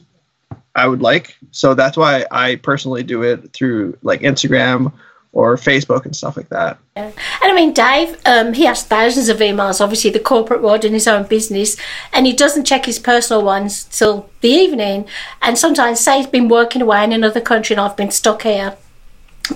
i 0.75 0.87
would 0.87 1.03
like. 1.03 1.37
So 1.53 1.75
that's 1.75 1.97
why 1.97 2.27
i 2.31 2.57
personally 2.57 3.03
do 3.03 3.23
it 3.23 3.53
through 3.53 3.99
like 4.03 4.21
instagram 4.23 4.93
or 5.35 5.57
Facebook 5.57 6.05
and 6.05 6.17
stuff 6.17 6.37
like 6.37 6.49
that. 6.49 6.79
Yeah. 6.97 7.07
And 7.07 7.53
I 7.53 7.55
mean, 7.55 7.73
Dave, 7.75 8.17
um, 8.25 8.55
he 8.55 8.65
has 8.65 8.85
thousands 8.85 9.29
of 9.29 9.39
emails, 9.39 9.81
obviously, 9.81 10.11
the 10.11 10.21
corporate 10.21 10.63
world 10.63 10.85
and 10.85 10.95
his 10.95 11.09
own 11.09 11.27
business, 11.27 11.77
and 12.13 12.25
he 12.25 12.33
doesn't 12.33 12.65
check 12.65 12.87
his 12.87 12.99
personal 12.99 13.45
ones 13.45 13.85
till 13.85 14.31
the 14.41 14.49
evening. 14.49 15.07
And 15.43 15.59
sometimes, 15.59 16.01
say 16.01 16.19
he's 16.19 16.27
been 16.29 16.49
working 16.49 16.81
away 16.81 17.05
in 17.05 17.13
another 17.13 17.41
country 17.41 17.75
and 17.75 17.81
I've 17.81 17.97
been 17.97 18.13
stuck 18.13 18.43
here. 18.43 18.77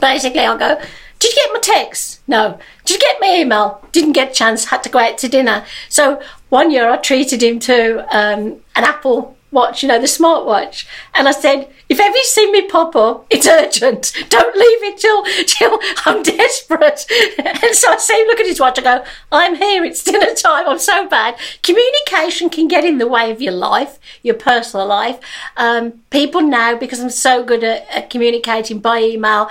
Basically, 0.00 0.40
I'll 0.40 0.58
go, 0.58 0.80
Did 1.20 1.34
you 1.34 1.42
get 1.42 1.52
my 1.52 1.60
text? 1.60 2.20
No. 2.26 2.58
Did 2.84 2.94
you 2.94 3.00
get 3.00 3.20
my 3.20 3.36
email? 3.38 3.82
Didn't 3.92 4.12
get 4.12 4.32
a 4.32 4.34
chance, 4.34 4.66
had 4.66 4.82
to 4.82 4.90
go 4.90 4.98
out 4.98 5.16
to 5.18 5.28
dinner. 5.28 5.64
So 5.88 6.20
one 6.48 6.70
year 6.70 6.90
I 6.90 6.96
treated 6.96 7.42
him 7.42 7.60
to 7.60 8.00
um, 8.14 8.60
an 8.74 8.84
Apple 8.84 9.37
watch, 9.50 9.82
you 9.82 9.88
know, 9.88 9.98
the 9.98 10.06
smartwatch. 10.06 10.86
And 11.14 11.28
I 11.28 11.32
said, 11.32 11.72
if 11.88 11.98
ever 11.98 12.16
you 12.16 12.24
see 12.24 12.50
me 12.50 12.68
pop 12.68 12.94
up, 12.94 13.26
it's 13.30 13.46
urgent. 13.46 14.12
Don't 14.28 14.56
leave 14.56 14.82
it 14.84 14.98
till, 14.98 15.24
till 15.44 15.78
I'm 16.04 16.22
desperate. 16.22 17.06
And 17.38 17.74
so 17.74 17.92
I 17.92 17.96
say, 17.96 18.24
look 18.26 18.40
at 18.40 18.46
his 18.46 18.60
watch. 18.60 18.78
I 18.78 18.82
go, 18.82 19.04
I'm 19.32 19.56
here. 19.56 19.84
It's 19.84 20.04
dinner 20.04 20.34
time. 20.34 20.68
I'm 20.68 20.78
so 20.78 21.08
bad. 21.08 21.36
Communication 21.62 22.50
can 22.50 22.68
get 22.68 22.84
in 22.84 22.98
the 22.98 23.06
way 23.06 23.30
of 23.30 23.40
your 23.40 23.52
life, 23.52 23.98
your 24.22 24.34
personal 24.34 24.86
life. 24.86 25.18
Um, 25.56 26.00
people 26.10 26.40
now, 26.40 26.76
because 26.76 27.00
I'm 27.00 27.10
so 27.10 27.42
good 27.42 27.64
at, 27.64 27.88
at 27.90 28.10
communicating 28.10 28.80
by 28.80 29.00
email, 29.00 29.50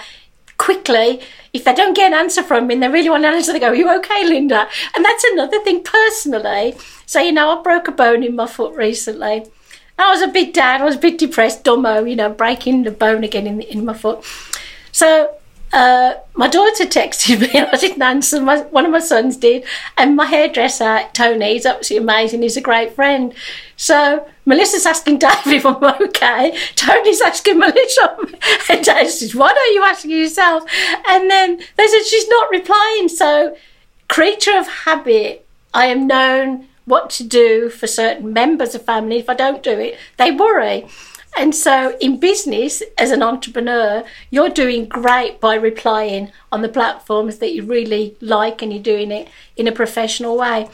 quickly, 0.58 1.22
if 1.54 1.64
they 1.64 1.74
don't 1.74 1.96
get 1.96 2.12
an 2.12 2.18
answer 2.18 2.44
from 2.44 2.68
me 2.68 2.76
and 2.76 2.84
they 2.84 2.88
really 2.88 3.10
want 3.10 3.26
an 3.26 3.34
answer, 3.34 3.54
they 3.54 3.60
go, 3.60 3.70
Are 3.70 3.76
you 3.76 3.96
okay, 3.98 4.26
Linda? 4.26 4.68
And 4.96 5.04
that's 5.04 5.24
another 5.24 5.60
thing 5.64 5.84
personally. 5.84 6.76
So, 7.06 7.20
you 7.20 7.32
know, 7.32 7.58
I 7.58 7.62
broke 7.62 7.88
a 7.88 7.92
bone 7.92 8.24
in 8.24 8.36
my 8.36 8.48
foot 8.48 8.76
recently. 8.76 9.46
I 9.98 10.10
was 10.12 10.22
a 10.22 10.28
bit 10.28 10.54
down, 10.54 10.82
I 10.82 10.86
was 10.86 10.96
a 10.96 11.00
bit 11.00 11.18
depressed, 11.18 11.64
dumbo, 11.64 12.08
you 12.08 12.16
know, 12.16 12.30
breaking 12.30 12.84
the 12.84 12.92
bone 12.92 13.24
again 13.24 13.48
in, 13.48 13.62
in 13.62 13.86
my 13.86 13.94
foot. 13.94 14.24
So 14.92 15.38
uh, 15.74 16.14
my 16.36 16.48
daughter 16.48 16.86
texted 16.86 17.42
me 17.42 17.50
and 17.54 17.68
I 17.72 17.78
didn't 17.78 18.02
answer. 18.02 18.42
My, 18.42 18.62
one 18.62 18.86
of 18.86 18.92
my 18.92 19.00
sons 19.00 19.38
did. 19.38 19.66
And 19.98 20.16
my 20.16 20.26
hairdresser, 20.26 21.02
Tony, 21.14 21.54
he's 21.54 21.66
absolutely 21.66 22.04
amazing. 22.04 22.42
He's 22.42 22.58
a 22.58 22.62
great 22.62 22.94
friend. 22.94 23.34
So 23.76 24.28
Melissa's 24.46 24.86
asking 24.86 25.18
Dave 25.20 25.48
if 25.48 25.66
I'm 25.66 25.84
okay. 25.84 26.58
Tony's 26.76 27.22
asking 27.22 27.60
Melissa. 27.60 28.18
And 28.70 28.84
Dave 28.84 29.10
says, 29.10 29.36
Why 29.36 29.54
don't 29.54 29.74
you 29.74 29.84
ask 29.84 30.06
yourself? 30.06 30.64
And 31.08 31.30
then 31.30 31.58
they 31.76 31.88
said, 31.88 32.04
She's 32.06 32.28
not 32.28 32.50
replying. 32.50 33.08
So, 33.10 33.56
creature 34.08 34.58
of 34.58 34.68
habit, 34.68 35.46
I 35.74 35.88
am 35.88 36.08
known 36.08 36.68
what 36.88 37.10
to 37.12 37.24
do 37.24 37.70
for 37.70 37.86
certain 37.86 38.34
members 38.34 38.74
of 38.74 38.84
family. 38.84 39.18
If 39.18 39.30
I 39.30 39.36
don't 39.36 39.62
do 39.62 39.78
it, 39.78 40.00
they 40.18 40.32
worry. 40.32 40.88
And 41.38 41.54
so, 41.54 41.96
in 42.02 42.20
business, 42.20 42.82
as 42.98 43.12
an 43.12 43.22
entrepreneur, 43.22 44.04
you're 44.32 44.50
doing 44.50 44.88
great 44.88 45.40
by 45.40 45.54
replying 45.54 46.32
on 46.52 46.64
the 46.64 46.70
platforms 46.70 47.38
that 47.38 47.54
you 47.54 47.64
really 47.64 48.16
like 48.22 48.64
and 48.64 48.74
you're 48.74 48.82
doing 48.82 49.12
it 49.12 49.28
in 49.56 49.68
a 49.68 49.72
professional 49.72 50.36
way. 50.36 50.68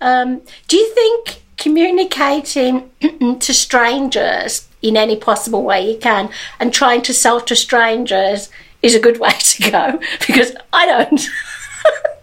Um, 0.00 0.40
do 0.68 0.76
you 0.76 0.94
think 0.94 1.42
communicating 1.58 2.90
to 3.40 3.52
strangers 3.52 4.68
in 4.80 4.96
any 4.96 5.16
possible 5.16 5.64
way 5.64 5.90
you 5.92 5.98
can 5.98 6.30
and 6.60 6.72
trying 6.72 7.02
to 7.02 7.12
sell 7.12 7.40
to 7.42 7.56
strangers 7.56 8.48
is 8.80 8.94
a 8.94 9.00
good 9.00 9.20
way 9.24 9.32
to 9.32 9.70
go? 9.70 10.00
Because 10.26 10.52
I 10.72 10.86
don't. 10.86 11.28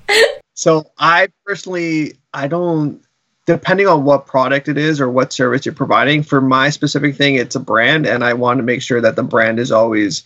So 0.55 0.89
I 0.97 1.27
personally, 1.45 2.13
I 2.33 2.47
don't. 2.47 3.01
Depending 3.45 3.87
on 3.87 4.03
what 4.03 4.25
product 4.25 4.67
it 4.67 4.77
is 4.77 4.99
or 4.99 5.09
what 5.09 5.31
service 5.31 5.65
you're 5.65 5.75
providing, 5.75 6.23
for 6.23 6.41
my 6.41 6.69
specific 6.69 7.15
thing, 7.15 7.35
it's 7.35 7.55
a 7.55 7.59
brand, 7.59 8.07
and 8.07 8.23
I 8.23 8.33
want 8.33 8.57
to 8.57 8.63
make 8.63 8.81
sure 8.81 9.01
that 9.01 9.15
the 9.15 9.23
brand 9.23 9.59
is 9.59 9.71
always 9.71 10.23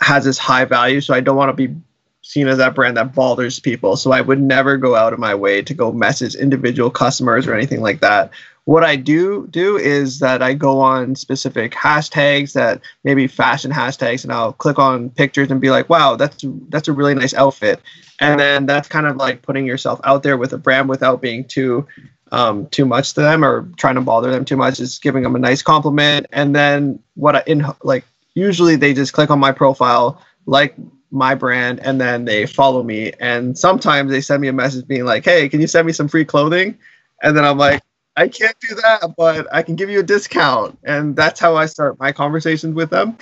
has 0.00 0.24
this 0.24 0.38
high 0.38 0.64
value. 0.64 1.00
So 1.00 1.14
I 1.14 1.20
don't 1.20 1.36
want 1.36 1.56
to 1.56 1.68
be 1.68 1.74
seen 2.22 2.48
as 2.48 2.58
that 2.58 2.74
brand 2.74 2.96
that 2.96 3.14
bothers 3.14 3.60
people. 3.60 3.96
So 3.96 4.12
I 4.12 4.20
would 4.20 4.40
never 4.40 4.76
go 4.76 4.94
out 4.94 5.12
of 5.12 5.18
my 5.18 5.34
way 5.34 5.62
to 5.62 5.74
go 5.74 5.90
message 5.92 6.34
individual 6.34 6.90
customers 6.90 7.46
or 7.46 7.54
anything 7.54 7.80
like 7.80 8.00
that. 8.00 8.30
What 8.64 8.84
I 8.84 8.94
do 8.94 9.48
do 9.48 9.78
is 9.78 10.18
that 10.20 10.42
I 10.42 10.54
go 10.54 10.80
on 10.80 11.16
specific 11.16 11.72
hashtags 11.72 12.52
that 12.52 12.82
maybe 13.04 13.26
fashion 13.26 13.72
hashtags, 13.72 14.22
and 14.22 14.32
I'll 14.32 14.52
click 14.52 14.78
on 14.78 15.10
pictures 15.10 15.50
and 15.50 15.60
be 15.60 15.70
like, 15.70 15.88
"Wow, 15.88 16.16
that's 16.16 16.44
that's 16.68 16.86
a 16.86 16.92
really 16.92 17.14
nice 17.14 17.34
outfit," 17.34 17.80
and 18.20 18.38
then 18.38 18.66
that's 18.66 18.86
kind 18.86 19.06
of 19.06 19.16
like 19.16 19.42
putting 19.42 19.66
yourself 19.66 19.98
out 20.04 20.22
there 20.22 20.36
with 20.36 20.52
a 20.52 20.58
brand 20.58 20.88
without 20.88 21.22
being 21.22 21.44
too 21.44 21.86
um, 22.32 22.66
too 22.68 22.84
much 22.84 23.14
to 23.14 23.20
them 23.20 23.44
or 23.44 23.68
trying 23.76 23.96
to 23.96 24.00
bother 24.00 24.30
them 24.30 24.44
too 24.44 24.56
much. 24.56 24.80
Is 24.80 24.98
giving 24.98 25.22
them 25.22 25.36
a 25.36 25.38
nice 25.38 25.62
compliment, 25.62 26.26
and 26.32 26.54
then 26.54 27.02
what 27.14 27.36
I 27.36 27.42
in 27.46 27.64
like 27.82 28.04
usually 28.34 28.76
they 28.76 28.94
just 28.94 29.12
click 29.12 29.30
on 29.30 29.38
my 29.38 29.52
profile, 29.52 30.22
like 30.46 30.74
my 31.10 31.34
brand, 31.34 31.80
and 31.80 32.00
then 32.00 32.24
they 32.24 32.46
follow 32.46 32.82
me. 32.82 33.12
And 33.20 33.58
sometimes 33.58 34.10
they 34.10 34.20
send 34.20 34.40
me 34.40 34.48
a 34.48 34.52
message 34.52 34.86
being 34.86 35.04
like, 35.04 35.24
"Hey, 35.24 35.48
can 35.48 35.60
you 35.60 35.66
send 35.66 35.86
me 35.86 35.92
some 35.92 36.08
free 36.08 36.24
clothing?" 36.24 36.78
And 37.22 37.36
then 37.36 37.44
I'm 37.44 37.58
like, 37.58 37.82
I 38.16 38.28
can't 38.28 38.56
do 38.60 38.74
that, 38.76 39.14
but 39.16 39.46
I 39.52 39.62
can 39.62 39.76
give 39.76 39.90
you 39.90 40.00
a 40.00 40.02
discount. 40.02 40.78
And 40.84 41.16
that's 41.16 41.40
how 41.40 41.56
I 41.56 41.66
start 41.66 41.98
my 41.98 42.12
conversations 42.12 42.74
with 42.74 42.90
them. 42.90 43.16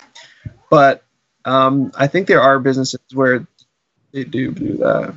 But 0.71 1.05
um, 1.45 1.93
I 1.97 2.07
think 2.07 2.27
there 2.27 2.43
are 2.43 2.59
businesses 2.59 3.01
where 3.13 3.47
they 4.13 4.25
do 4.25 4.53
do 4.53 4.77
that. 4.79 5.15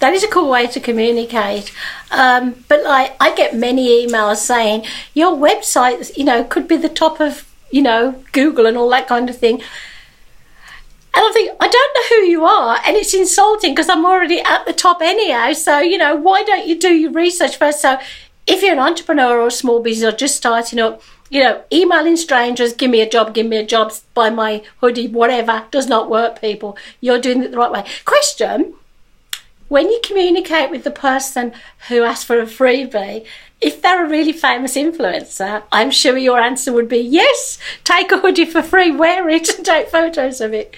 That 0.00 0.12
is 0.12 0.22
a 0.22 0.28
cool 0.28 0.48
way 0.48 0.66
to 0.68 0.80
communicate. 0.80 1.72
Um, 2.10 2.64
but 2.68 2.84
like, 2.84 3.16
I 3.20 3.34
get 3.34 3.56
many 3.56 4.06
emails 4.06 4.36
saying 4.36 4.84
your 5.14 5.36
website, 5.36 6.16
you 6.16 6.24
know, 6.24 6.44
could 6.44 6.68
be 6.68 6.76
the 6.76 6.88
top 6.88 7.20
of, 7.20 7.52
you 7.70 7.82
know, 7.82 8.22
Google 8.32 8.66
and 8.66 8.76
all 8.76 8.88
that 8.90 9.08
kind 9.08 9.28
of 9.28 9.36
thing. 9.36 9.60
And 11.14 11.26
I 11.26 11.32
think, 11.32 11.50
I 11.60 11.66
don't 11.66 11.94
know 11.94 12.16
who 12.16 12.22
you 12.26 12.44
are. 12.44 12.78
And 12.86 12.96
it's 12.96 13.12
insulting 13.12 13.72
because 13.74 13.88
I'm 13.88 14.06
already 14.06 14.40
at 14.40 14.66
the 14.66 14.72
top 14.72 15.02
anyhow. 15.02 15.52
So, 15.52 15.80
you 15.80 15.98
know, 15.98 16.14
why 16.14 16.44
don't 16.44 16.66
you 16.66 16.78
do 16.78 16.92
your 16.92 17.10
research 17.10 17.56
first? 17.56 17.80
So 17.80 17.98
if 18.46 18.62
you're 18.62 18.74
an 18.74 18.78
entrepreneur 18.78 19.40
or 19.40 19.48
a 19.48 19.50
small 19.50 19.82
business 19.82 20.14
or 20.14 20.16
just 20.16 20.36
starting 20.36 20.78
up, 20.78 21.02
you 21.28 21.42
know, 21.42 21.62
emailing 21.72 22.16
strangers, 22.16 22.72
give 22.72 22.90
me 22.90 23.00
a 23.00 23.08
job, 23.08 23.34
give 23.34 23.46
me 23.46 23.56
a 23.56 23.66
job, 23.66 23.92
buy 24.14 24.30
my 24.30 24.62
hoodie, 24.80 25.08
whatever, 25.08 25.64
does 25.70 25.88
not 25.88 26.08
work, 26.08 26.40
people. 26.40 26.78
You're 27.00 27.20
doing 27.20 27.42
it 27.42 27.50
the 27.50 27.58
right 27.58 27.72
way. 27.72 27.84
Question 28.04 28.74
when 29.68 29.90
you 29.90 30.00
communicate 30.02 30.70
with 30.70 30.84
the 30.84 30.90
person 30.90 31.52
who 31.88 32.02
asked 32.02 32.26
for 32.26 32.40
a 32.40 32.46
freebie, 32.46 33.24
if 33.60 33.82
they're 33.82 34.06
a 34.06 34.08
really 34.08 34.32
famous 34.32 34.76
influencer, 34.76 35.62
I'm 35.72 35.90
sure 35.90 36.16
your 36.16 36.40
answer 36.40 36.72
would 36.72 36.88
be 36.88 36.98
yes, 36.98 37.58
take 37.84 38.12
a 38.12 38.18
hoodie 38.18 38.44
for 38.44 38.62
free, 38.62 38.90
wear 38.90 39.28
it, 39.28 39.48
and 39.56 39.66
take 39.66 39.88
photos 39.88 40.40
of 40.40 40.54
it. 40.54 40.74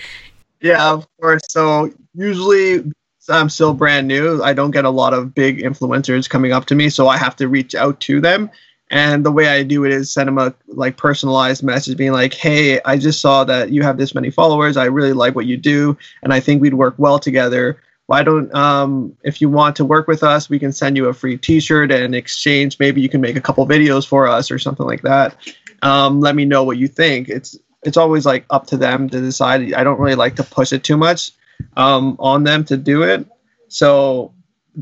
Yeah, 0.61 0.91
of 0.91 1.07
course. 1.21 1.43
So 1.49 1.93
usually 2.15 2.85
I'm 3.29 3.49
still 3.49 3.75
brand 3.75 4.09
new. 4.09 4.43
I 4.43 4.53
don't 4.53 4.73
get 4.73 4.85
a 4.85 4.91
lot 4.91 5.15
of 5.15 5.35
big 5.35 5.59
influencers 5.59 6.29
coming 6.29 6.53
up 6.53 6.67
to 6.67 6.75
me, 6.75 6.89
so 6.89 7.09
I 7.09 7.17
have 7.17 7.37
to 7.37 7.49
reach 7.49 7.75
out 7.75 8.01
to 8.01 8.21
them. 8.21 8.51
And 8.93 9.25
the 9.25 9.31
way 9.31 9.47
I 9.47 9.63
do 9.63 9.85
it 9.85 9.93
is 9.93 10.11
send 10.11 10.27
them 10.27 10.39
a 10.39 10.53
like 10.67 10.97
personalized 10.97 11.63
message, 11.63 11.97
being 11.97 12.13
like, 12.13 12.35
"Hey, 12.35 12.81
I 12.85 12.97
just 12.97 13.21
saw 13.21 13.45
that 13.45 13.71
you 13.71 13.83
have 13.83 13.99
this 13.99 14.17
many 14.17 14.31
followers. 14.31 14.77
I 14.77 14.87
really 14.87 15.13
like 15.13 15.37
what 15.37 15.47
you 15.47 15.57
do, 15.57 15.97
and 16.25 16.33
I 16.33 16.41
think 16.41 16.61
we'd 16.61 16.75
work 16.75 16.95
well 16.99 17.21
together. 17.21 17.79
Why 18.11 18.25
don't 18.25 18.53
um, 18.53 19.17
if 19.23 19.41
you 19.41 19.49
want 19.49 19.77
to 19.77 19.85
work 19.85 20.09
with 20.09 20.25
us, 20.25 20.51
we 20.51 20.59
can 20.59 20.73
send 20.73 20.97
you 20.97 21.07
a 21.07 21.15
free 21.15 21.39
T-shirt 21.39 21.93
and 21.93 22.03
in 22.03 22.13
exchange, 22.13 22.77
maybe 22.81 23.01
you 23.01 23.09
can 23.09 23.21
make 23.21 23.37
a 23.37 23.41
couple 23.41 23.65
videos 23.69 24.05
for 24.05 24.27
us 24.27 24.51
or 24.51 24.59
something 24.59 24.85
like 24.85 25.03
that. 25.03 25.37
Um, 25.83 26.19
let 26.19 26.35
me 26.35 26.45
know 26.45 26.65
what 26.65 26.77
you 26.77 26.89
think. 26.89 27.29
It's 27.29 27.57
it's 27.85 27.97
always 27.97 28.27
like 28.27 28.47
up 28.51 28.67
to 28.67 28.77
them 28.77 29.09
to 29.11 29.21
decide. 29.21 29.75
I 29.75 29.85
don't 29.85 30.01
really 30.01 30.17
like 30.17 30.35
to 30.37 30.43
push 30.43 30.73
it 30.73 30.83
too 30.83 30.97
much 30.97 31.31
um, 31.77 32.17
on 32.19 32.43
them 32.43 32.65
to 32.65 32.77
do 32.77 33.05
it. 33.05 33.25
So 33.69 34.35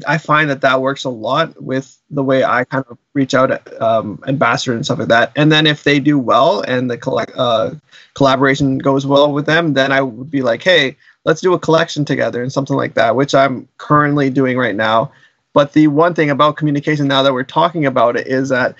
I 0.06 0.16
find 0.16 0.48
that 0.48 0.62
that 0.62 0.80
works 0.80 1.04
a 1.04 1.10
lot 1.10 1.62
with 1.62 1.98
the 2.08 2.24
way 2.24 2.44
I 2.44 2.64
kind 2.64 2.86
of 2.88 2.96
reach 3.12 3.34
out 3.34 3.50
um, 3.82 4.22
ambassador 4.26 4.74
and 4.74 4.86
stuff 4.86 5.00
like 5.00 5.08
that. 5.08 5.32
And 5.36 5.52
then 5.52 5.66
if 5.66 5.84
they 5.84 6.00
do 6.00 6.18
well 6.18 6.62
and 6.62 6.90
the 6.90 6.96
collect, 6.96 7.32
uh, 7.36 7.74
collaboration 8.14 8.78
goes 8.78 9.06
well 9.06 9.32
with 9.34 9.44
them, 9.44 9.74
then 9.74 9.92
I 9.92 10.00
would 10.00 10.30
be 10.30 10.40
like, 10.40 10.62
hey, 10.62 10.96
let's 11.28 11.42
do 11.42 11.52
a 11.52 11.58
collection 11.58 12.06
together 12.06 12.42
and 12.42 12.50
something 12.50 12.74
like 12.74 12.94
that, 12.94 13.14
which 13.14 13.34
I'm 13.34 13.68
currently 13.76 14.30
doing 14.30 14.56
right 14.56 14.74
now. 14.74 15.12
But 15.52 15.74
the 15.74 15.88
one 15.88 16.14
thing 16.14 16.30
about 16.30 16.56
communication 16.56 17.06
now 17.06 17.22
that 17.22 17.34
we're 17.34 17.42
talking 17.42 17.84
about 17.84 18.16
it 18.16 18.26
is 18.26 18.48
that 18.48 18.76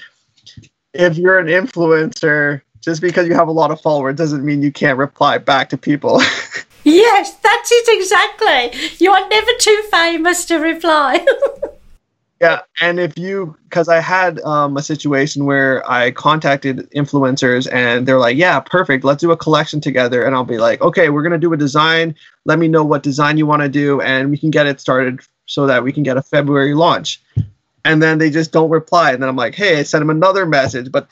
if 0.95 1.19
you're 1.19 1.38
an 1.38 1.49
influencer, 1.49 2.62
just 2.81 3.02
because 3.02 3.28
you 3.28 3.35
have 3.35 3.49
a 3.49 3.52
lot 3.52 3.71
of 3.71 3.83
followers 3.83 4.17
doesn't 4.17 4.47
mean 4.47 4.62
you 4.62 4.73
can't 4.73 4.99
reply 4.99 5.37
back 5.37 5.69
to 5.69 5.78
people. 5.78 6.23
Yes, 6.85 7.35
that's 7.43 7.71
it 7.71 8.00
exactly. 8.00 8.81
You 8.99 9.12
are 9.12 9.28
never 9.28 9.50
too 9.61 9.83
famous 9.90 10.47
to 10.47 10.57
reply. 10.57 11.26
yeah, 12.40 12.61
and 12.80 13.00
if 13.00 13.18
you, 13.18 13.57
because 13.64 13.88
I 13.88 14.00
had 14.00 14.40
um, 14.40 14.76
a 14.76 14.83
situation 14.83 15.45
where 15.45 15.88
I 15.90 16.12
contacted 16.12 16.88
influencers 16.92 17.66
and 17.73 18.07
they're 18.07 18.18
like, 18.18 18.37
yeah, 18.37 18.61
perfect, 18.61 19.02
let's 19.02 19.21
do 19.21 19.33
a 19.33 19.37
collection 19.37 19.80
together. 19.80 20.23
And 20.23 20.35
I'll 20.35 20.45
be 20.45 20.59
like, 20.59 20.80
okay, 20.80 21.09
we're 21.11 21.23
going 21.23 21.33
to 21.33 21.38
do 21.38 21.52
a 21.52 21.57
design. 21.57 22.14
Let 22.45 22.61
me 22.61 22.68
know 22.68 22.85
what 22.85 23.02
design 23.02 23.38
you 23.38 23.47
want 23.47 23.62
to 23.62 23.68
do, 23.68 24.00
and 24.02 24.30
we 24.30 24.38
can 24.38 24.50
get 24.50 24.66
it 24.66 24.80
started 24.80 25.21
so 25.47 25.66
that 25.66 25.83
we 25.83 25.92
can 25.92 26.04
get 26.04 26.16
a 26.16 26.23
February 26.23 26.75
launch. 26.75 27.21
And 27.85 28.02
then 28.02 28.18
they 28.18 28.30
just 28.30 28.52
don't 28.52 28.71
reply. 28.71 29.12
And 29.12 29.23
then 29.23 29.28
I'm 29.28 29.37
like, 29.37 29.54
hey, 29.54 29.78
I 29.78 29.83
sent 29.83 30.02
them 30.02 30.11
another 30.11 30.47
message, 30.47 30.92
but 30.92 31.09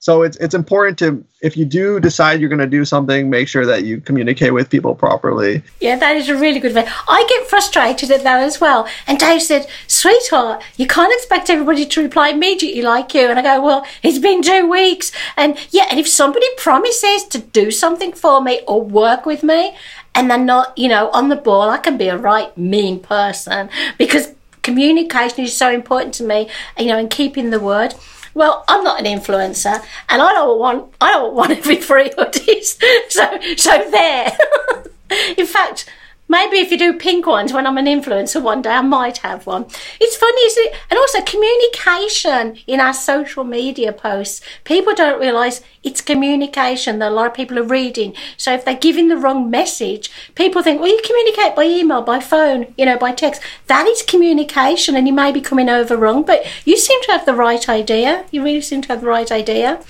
so 0.00 0.22
it's 0.22 0.38
it's 0.38 0.54
important 0.54 0.98
to 1.00 1.22
if 1.42 1.58
you 1.58 1.66
do 1.66 2.00
decide 2.00 2.40
you're 2.40 2.48
going 2.48 2.58
to 2.58 2.66
do 2.66 2.86
something, 2.86 3.28
make 3.28 3.48
sure 3.48 3.66
that 3.66 3.84
you 3.84 4.00
communicate 4.00 4.54
with 4.54 4.70
people 4.70 4.94
properly. 4.94 5.62
Yeah, 5.78 5.96
that 5.96 6.16
is 6.16 6.30
a 6.30 6.36
really 6.36 6.58
good 6.58 6.74
way. 6.74 6.88
I 7.06 7.26
get 7.28 7.46
frustrated 7.48 8.10
at 8.10 8.22
that 8.22 8.42
as 8.42 8.60
well. 8.62 8.88
And 9.06 9.18
Dave 9.18 9.42
said, 9.42 9.66
"Sweetheart, 9.86 10.62
you 10.78 10.86
can't 10.86 11.12
expect 11.12 11.50
everybody 11.50 11.84
to 11.84 12.02
reply 12.02 12.30
immediately 12.30 12.80
like 12.80 13.12
you." 13.12 13.28
And 13.28 13.38
I 13.38 13.42
go, 13.42 13.62
"Well, 13.62 13.86
it's 14.02 14.18
been 14.18 14.40
two 14.40 14.66
weeks." 14.70 15.12
And 15.36 15.58
yeah, 15.70 15.86
and 15.90 16.00
if 16.00 16.08
somebody 16.08 16.46
promises 16.56 17.24
to 17.24 17.38
do 17.38 17.70
something 17.70 18.14
for 18.14 18.40
me 18.40 18.62
or 18.66 18.80
work 18.82 19.26
with 19.26 19.42
me, 19.42 19.76
and 20.14 20.30
they're 20.30 20.38
not, 20.38 20.76
you 20.78 20.88
know, 20.88 21.10
on 21.10 21.28
the 21.28 21.36
ball, 21.36 21.68
I 21.68 21.76
can 21.76 21.98
be 21.98 22.08
a 22.08 22.16
right 22.16 22.56
mean 22.56 23.00
person 23.00 23.68
because 23.98 24.32
communication 24.62 25.44
is 25.44 25.54
so 25.54 25.70
important 25.70 26.14
to 26.14 26.24
me. 26.24 26.48
You 26.78 26.86
know, 26.86 26.98
and 26.98 27.10
keeping 27.10 27.50
the 27.50 27.60
word. 27.60 27.94
Well, 28.34 28.64
I'm 28.68 28.84
not 28.84 29.00
an 29.00 29.06
influencer, 29.06 29.82
and 30.08 30.22
I 30.22 30.32
don't 30.32 30.58
want 30.58 30.94
I 31.00 31.10
don't 31.12 31.34
want 31.34 31.50
every 31.58 31.76
free 31.80 32.10
hoodies. 32.10 32.78
So 33.10 33.38
so 33.56 33.90
there. 33.90 34.36
In 35.36 35.46
fact, 35.46 35.90
Maybe 36.30 36.58
if 36.58 36.70
you 36.70 36.78
do 36.78 36.92
pink 36.92 37.26
ones 37.26 37.52
when 37.52 37.66
I'm 37.66 37.76
an 37.76 37.86
influencer 37.86 38.40
one 38.40 38.62
day, 38.62 38.70
I 38.70 38.82
might 38.82 39.18
have 39.18 39.48
one. 39.48 39.66
It's 40.00 40.16
funny, 40.16 40.40
isn't 40.42 40.66
it? 40.66 40.76
And 40.88 40.96
also 40.96 41.22
communication 41.22 42.56
in 42.68 42.78
our 42.78 42.94
social 42.94 43.42
media 43.42 43.92
posts. 43.92 44.40
People 44.62 44.94
don't 44.94 45.20
realise 45.20 45.60
it's 45.82 46.00
communication 46.00 47.00
that 47.00 47.10
a 47.10 47.14
lot 47.16 47.26
of 47.26 47.34
people 47.34 47.58
are 47.58 47.64
reading. 47.64 48.14
So 48.36 48.54
if 48.54 48.64
they're 48.64 48.76
giving 48.76 49.08
the 49.08 49.16
wrong 49.16 49.50
message, 49.50 50.08
people 50.36 50.62
think, 50.62 50.80
well, 50.80 50.88
you 50.88 51.02
communicate 51.04 51.56
by 51.56 51.64
email, 51.64 52.00
by 52.00 52.20
phone, 52.20 52.72
you 52.78 52.86
know, 52.86 52.96
by 52.96 53.10
text. 53.10 53.42
That 53.66 53.88
is 53.88 54.00
communication 54.00 54.94
and 54.94 55.08
you 55.08 55.12
may 55.12 55.32
be 55.32 55.40
coming 55.40 55.68
over 55.68 55.96
wrong, 55.96 56.22
but 56.22 56.46
you 56.64 56.76
seem 56.76 57.02
to 57.02 57.10
have 57.10 57.26
the 57.26 57.34
right 57.34 57.68
idea. 57.68 58.24
You 58.30 58.44
really 58.44 58.60
seem 58.60 58.82
to 58.82 58.88
have 58.90 59.00
the 59.00 59.08
right 59.08 59.32
idea. 59.32 59.82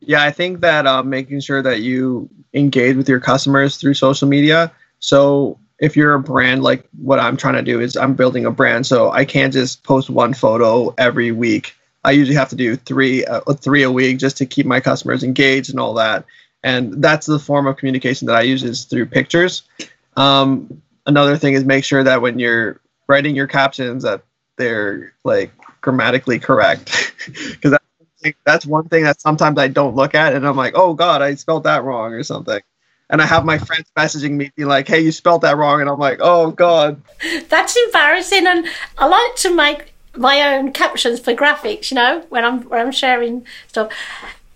Yeah, 0.00 0.22
I 0.22 0.30
think 0.30 0.62
that 0.62 0.86
uh, 0.86 1.02
making 1.02 1.40
sure 1.40 1.60
that 1.60 1.82
you 1.82 2.30
engage 2.54 2.96
with 2.96 3.10
your 3.10 3.20
customers 3.20 3.76
through 3.76 3.92
social 3.92 4.26
media. 4.26 4.72
So 5.00 5.58
if 5.78 5.96
you're 5.96 6.14
a 6.14 6.20
brand 6.20 6.62
like 6.62 6.88
what 6.98 7.20
I'm 7.20 7.36
trying 7.36 7.54
to 7.54 7.62
do 7.62 7.80
is 7.80 7.96
I'm 7.96 8.14
building 8.14 8.46
a 8.46 8.50
brand, 8.50 8.86
so 8.86 9.10
I 9.10 9.24
can't 9.24 9.52
just 9.52 9.82
post 9.82 10.08
one 10.08 10.34
photo 10.34 10.94
every 10.96 11.32
week. 11.32 11.74
I 12.04 12.12
usually 12.12 12.36
have 12.36 12.50
to 12.50 12.56
do 12.56 12.76
three 12.76 13.24
uh, 13.24 13.40
three 13.54 13.82
a 13.82 13.90
week 13.90 14.18
just 14.18 14.38
to 14.38 14.46
keep 14.46 14.66
my 14.66 14.80
customers 14.80 15.22
engaged 15.22 15.70
and 15.70 15.80
all 15.80 15.94
that. 15.94 16.24
And 16.62 17.02
that's 17.02 17.26
the 17.26 17.38
form 17.38 17.66
of 17.66 17.76
communication 17.76 18.26
that 18.26 18.36
I 18.36 18.42
use 18.42 18.64
is 18.64 18.84
through 18.84 19.06
pictures. 19.06 19.62
Um, 20.16 20.82
another 21.04 21.36
thing 21.36 21.54
is 21.54 21.64
make 21.64 21.84
sure 21.84 22.02
that 22.02 22.22
when 22.22 22.38
you're 22.38 22.80
writing 23.06 23.36
your 23.36 23.46
captions 23.46 24.02
that 24.04 24.22
they're 24.56 25.12
like 25.24 25.52
grammatically 25.82 26.38
correct 26.38 27.12
because 27.26 27.72
that's, 28.22 28.36
that's 28.44 28.66
one 28.66 28.88
thing 28.88 29.04
that 29.04 29.20
sometimes 29.20 29.58
I 29.58 29.68
don't 29.68 29.94
look 29.94 30.14
at 30.14 30.34
and 30.34 30.46
I'm 30.46 30.56
like, 30.56 30.72
oh 30.76 30.94
God, 30.94 31.22
I 31.22 31.34
spelled 31.34 31.64
that 31.64 31.84
wrong 31.84 32.12
or 32.12 32.22
something 32.22 32.60
and 33.10 33.22
I 33.22 33.26
have 33.26 33.44
my 33.44 33.58
friends 33.58 33.90
messaging 33.96 34.32
me, 34.32 34.50
be 34.56 34.64
like, 34.64 34.88
"Hey, 34.88 35.00
you 35.00 35.12
spelled 35.12 35.42
that 35.42 35.56
wrong," 35.56 35.80
and 35.80 35.88
I'm 35.88 35.98
like, 35.98 36.18
"Oh 36.20 36.50
God." 36.50 37.00
That's 37.48 37.76
embarrassing, 37.86 38.46
and 38.46 38.66
I 38.98 39.06
like 39.06 39.36
to 39.36 39.54
make 39.54 39.92
my 40.16 40.54
own 40.54 40.72
captions 40.72 41.20
for 41.20 41.34
graphics. 41.34 41.90
You 41.90 41.96
know, 41.96 42.24
when 42.28 42.44
I'm 42.44 42.62
when 42.62 42.80
I'm 42.80 42.92
sharing 42.92 43.46
stuff. 43.68 43.92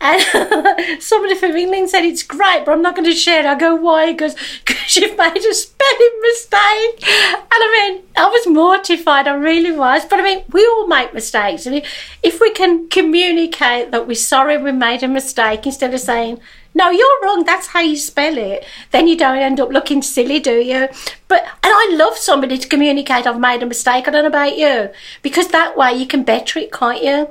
And 0.03 1.03
somebody 1.03 1.35
from 1.35 1.55
England 1.55 1.91
said 1.91 2.05
it's 2.05 2.23
great, 2.23 2.65
but 2.65 2.73
I'm 2.73 2.81
not 2.81 2.97
going 2.97 3.05
to 3.05 3.15
share 3.15 3.41
it. 3.41 3.47
I 3.47 3.55
go, 3.55 3.75
why? 3.75 4.15
Goes, 4.15 4.35
because 4.65 4.97
you've 4.97 5.19
made 5.19 5.37
a 5.37 5.55
spelling 5.55 6.21
mistake. 6.23 7.07
And 7.07 7.45
I 7.53 7.91
mean, 7.93 8.03
I 8.17 8.25
was 8.25 8.47
mortified. 8.47 9.29
I 9.29 9.35
really 9.35 9.73
was. 9.73 10.07
But 10.07 10.21
I 10.21 10.23
mean, 10.23 10.45
we 10.53 10.65
all 10.65 10.87
make 10.87 11.13
mistakes. 11.13 11.67
I 11.67 11.71
mean, 11.71 11.85
if 12.23 12.41
we 12.41 12.51
can 12.51 12.89
communicate 12.89 13.91
that 13.91 14.07
we're 14.07 14.15
sorry 14.15 14.57
we 14.57 14.73
made 14.73 15.03
a 15.03 15.09
mistake 15.09 15.67
instead 15.67 15.93
of 15.93 16.01
saying, 16.01 16.41
no, 16.75 16.91
you're 16.91 17.21
wrong. 17.23 17.45
That's 17.45 17.67
how 17.67 17.81
you 17.81 17.97
spell 17.97 18.37
it. 18.39 18.65
Then 18.91 19.09
you 19.09 19.17
don't 19.17 19.39
end 19.39 19.61
up 19.61 19.71
looking 19.71 20.03
silly, 20.03 20.39
do 20.39 20.55
you? 20.61 20.89
But 21.29 21.43
and 21.43 21.73
I 21.73 21.95
love 21.95 22.17
somebody 22.17 22.59
to 22.59 22.69
communicate. 22.69 23.27
I've 23.27 23.41
made 23.41 23.63
a 23.63 23.67
mistake. 23.67 24.07
I 24.07 24.11
don't 24.11 24.23
know 24.23 24.29
about 24.29 24.57
you, 24.57 24.91
because 25.23 25.49
that 25.49 25.77
way 25.77 25.93
you 25.95 26.07
can 26.07 26.23
better 26.23 26.59
it, 26.59 26.73
can't 26.73 27.03
you? 27.03 27.29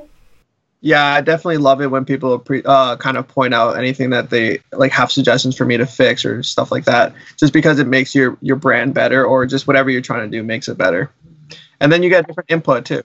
Yeah, 0.82 1.04
I 1.04 1.20
definitely 1.20 1.58
love 1.58 1.82
it 1.82 1.88
when 1.88 2.06
people 2.06 2.38
pre- 2.38 2.62
uh, 2.64 2.96
kind 2.96 3.18
of 3.18 3.28
point 3.28 3.52
out 3.52 3.76
anything 3.76 4.10
that 4.10 4.30
they 4.30 4.60
like 4.72 4.92
have 4.92 5.12
suggestions 5.12 5.54
for 5.54 5.66
me 5.66 5.76
to 5.76 5.84
fix 5.84 6.24
or 6.24 6.42
stuff 6.42 6.72
like 6.72 6.86
that. 6.86 7.12
Just 7.36 7.52
because 7.52 7.78
it 7.78 7.86
makes 7.86 8.14
your 8.14 8.38
your 8.40 8.56
brand 8.56 8.94
better, 8.94 9.24
or 9.24 9.44
just 9.46 9.66
whatever 9.66 9.90
you're 9.90 10.00
trying 10.00 10.30
to 10.30 10.36
do 10.36 10.42
makes 10.42 10.68
it 10.68 10.78
better. 10.78 11.10
And 11.80 11.90
then 11.90 12.02
you 12.02 12.10
get 12.10 12.26
different 12.26 12.50
input 12.50 12.84
too. 12.84 13.02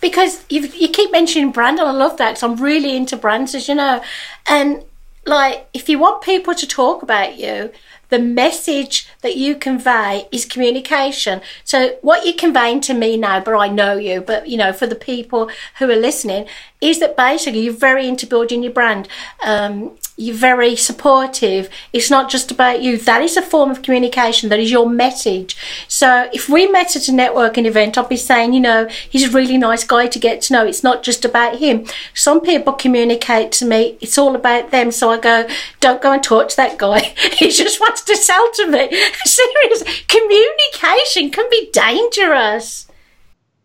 Because 0.00 0.44
you 0.50 0.62
you 0.62 0.88
keep 0.88 1.12
mentioning 1.12 1.50
brand, 1.50 1.78
and 1.78 1.88
I 1.88 1.92
love 1.92 2.18
that 2.18 2.32
because 2.32 2.42
I'm 2.42 2.56
really 2.56 2.96
into 2.96 3.16
brands, 3.16 3.54
as 3.54 3.68
you 3.68 3.74
know. 3.74 4.02
And 4.46 4.84
like, 5.26 5.68
if 5.72 5.88
you 5.88 5.98
want 5.98 6.22
people 6.22 6.54
to 6.54 6.66
talk 6.66 7.02
about 7.02 7.38
you, 7.38 7.70
the 8.10 8.18
message 8.18 9.08
that 9.22 9.36
you 9.36 9.56
convey 9.56 10.28
is 10.30 10.44
communication. 10.44 11.40
So 11.64 11.98
what 12.02 12.24
you're 12.24 12.34
conveying 12.34 12.80
to 12.82 12.94
me 12.94 13.16
now, 13.16 13.40
but 13.40 13.54
I 13.54 13.68
know 13.68 13.96
you, 13.96 14.20
but 14.20 14.48
you 14.48 14.56
know, 14.56 14.72
for 14.72 14.86
the 14.86 14.94
people 14.94 15.50
who 15.78 15.90
are 15.90 15.96
listening, 15.96 16.46
is 16.80 17.00
that 17.00 17.16
basically 17.16 17.60
you're 17.60 17.72
very 17.72 18.06
into 18.06 18.26
building 18.26 18.62
your 18.62 18.72
brand. 18.72 19.08
Um, 19.42 19.96
you're 20.16 20.36
very 20.36 20.76
supportive. 20.76 21.68
It's 21.92 22.10
not 22.10 22.30
just 22.30 22.50
about 22.52 22.82
you. 22.82 22.96
That 22.98 23.22
is 23.22 23.36
a 23.36 23.42
form 23.42 23.70
of 23.70 23.82
communication. 23.82 24.48
That 24.48 24.60
is 24.60 24.70
your 24.70 24.88
message. 24.88 25.56
So 25.88 26.30
if 26.32 26.48
we 26.48 26.68
met 26.68 26.94
at 26.94 27.08
a 27.08 27.12
networking 27.12 27.66
event, 27.66 27.98
I'd 27.98 28.08
be 28.08 28.16
saying, 28.16 28.52
you 28.52 28.60
know, 28.60 28.86
he's 28.86 29.28
a 29.28 29.30
really 29.30 29.58
nice 29.58 29.82
guy 29.84 30.06
to 30.06 30.18
get 30.18 30.40
to 30.42 30.52
know. 30.52 30.64
It's 30.64 30.84
not 30.84 31.02
just 31.02 31.24
about 31.24 31.58
him. 31.58 31.86
Some 32.14 32.40
people 32.40 32.72
communicate 32.74 33.50
to 33.52 33.64
me, 33.64 33.98
it's 34.00 34.16
all 34.16 34.36
about 34.36 34.70
them. 34.70 34.92
So 34.92 35.10
I 35.10 35.18
go, 35.18 35.48
don't 35.80 36.00
go 36.00 36.12
and 36.12 36.22
talk 36.22 36.48
to 36.50 36.56
that 36.56 36.78
guy. 36.78 37.00
he 37.32 37.50
just 37.50 37.80
wants 37.80 38.02
to 38.02 38.16
sell 38.16 38.50
to 38.54 38.68
me. 38.68 38.88
Serious. 39.24 39.82
Communication 40.06 41.30
can 41.30 41.48
be 41.50 41.70
dangerous 41.72 42.86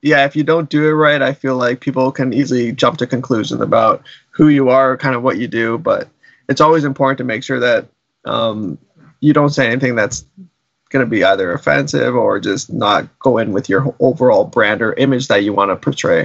yeah, 0.01 0.25
if 0.25 0.35
you 0.35 0.43
don't 0.43 0.69
do 0.69 0.87
it 0.87 0.91
right, 0.91 1.21
I 1.21 1.33
feel 1.33 1.57
like 1.57 1.81
people 1.81 2.11
can 2.11 2.33
easily 2.33 2.71
jump 2.71 2.97
to 2.99 3.07
conclusions 3.07 3.61
about 3.61 4.01
who 4.31 4.47
you 4.47 4.69
are, 4.69 4.95
kind 4.95 5.15
of 5.15 5.23
what 5.23 5.37
you 5.37 5.47
do. 5.47 5.77
But 5.77 6.07
it's 6.49 6.61
always 6.61 6.83
important 6.83 7.19
to 7.19 7.23
make 7.23 7.43
sure 7.43 7.59
that 7.59 7.87
um, 8.25 8.77
you 9.21 9.33
don't 9.33 9.51
say 9.51 9.67
anything 9.67 9.95
that's 9.95 10.25
going 10.89 11.05
to 11.05 11.09
be 11.09 11.23
either 11.23 11.53
offensive 11.53 12.15
or 12.15 12.39
just 12.39 12.73
not 12.73 13.07
go 13.19 13.37
in 13.37 13.53
with 13.53 13.69
your 13.69 13.95
overall 13.99 14.43
brand 14.43 14.81
or 14.81 14.93
image 14.93 15.27
that 15.27 15.43
you 15.43 15.53
want 15.53 15.69
to 15.69 15.75
portray. 15.75 16.23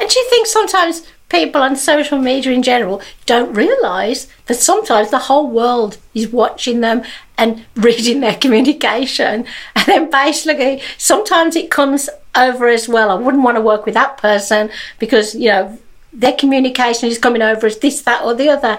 And 0.00 0.08
do 0.08 0.18
you 0.18 0.26
think 0.30 0.46
sometimes 0.46 1.06
people 1.28 1.60
on 1.60 1.76
social 1.76 2.18
media 2.18 2.52
in 2.52 2.62
general 2.62 3.02
don't 3.26 3.52
realise 3.52 4.28
that 4.46 4.54
sometimes 4.54 5.10
the 5.10 5.18
whole 5.18 5.50
world 5.50 5.98
is 6.14 6.28
watching 6.28 6.80
them 6.80 7.02
and 7.36 7.64
reading 7.76 8.20
their 8.20 8.36
communication? 8.36 9.44
And 9.74 9.86
then 9.86 10.10
basically, 10.10 10.82
sometimes 10.96 11.56
it 11.56 11.70
comes 11.70 12.08
over 12.36 12.68
as 12.68 12.88
well. 12.88 13.10
I 13.10 13.14
wouldn't 13.14 13.42
want 13.42 13.56
to 13.56 13.60
work 13.60 13.84
with 13.84 13.94
that 13.94 14.18
person 14.18 14.70
because, 15.00 15.34
you 15.34 15.48
know, 15.48 15.76
their 16.12 16.32
communication 16.32 17.08
is 17.08 17.18
coming 17.18 17.42
over 17.42 17.66
as 17.66 17.78
this, 17.78 18.02
that, 18.02 18.24
or 18.24 18.34
the 18.34 18.48
other. 18.48 18.78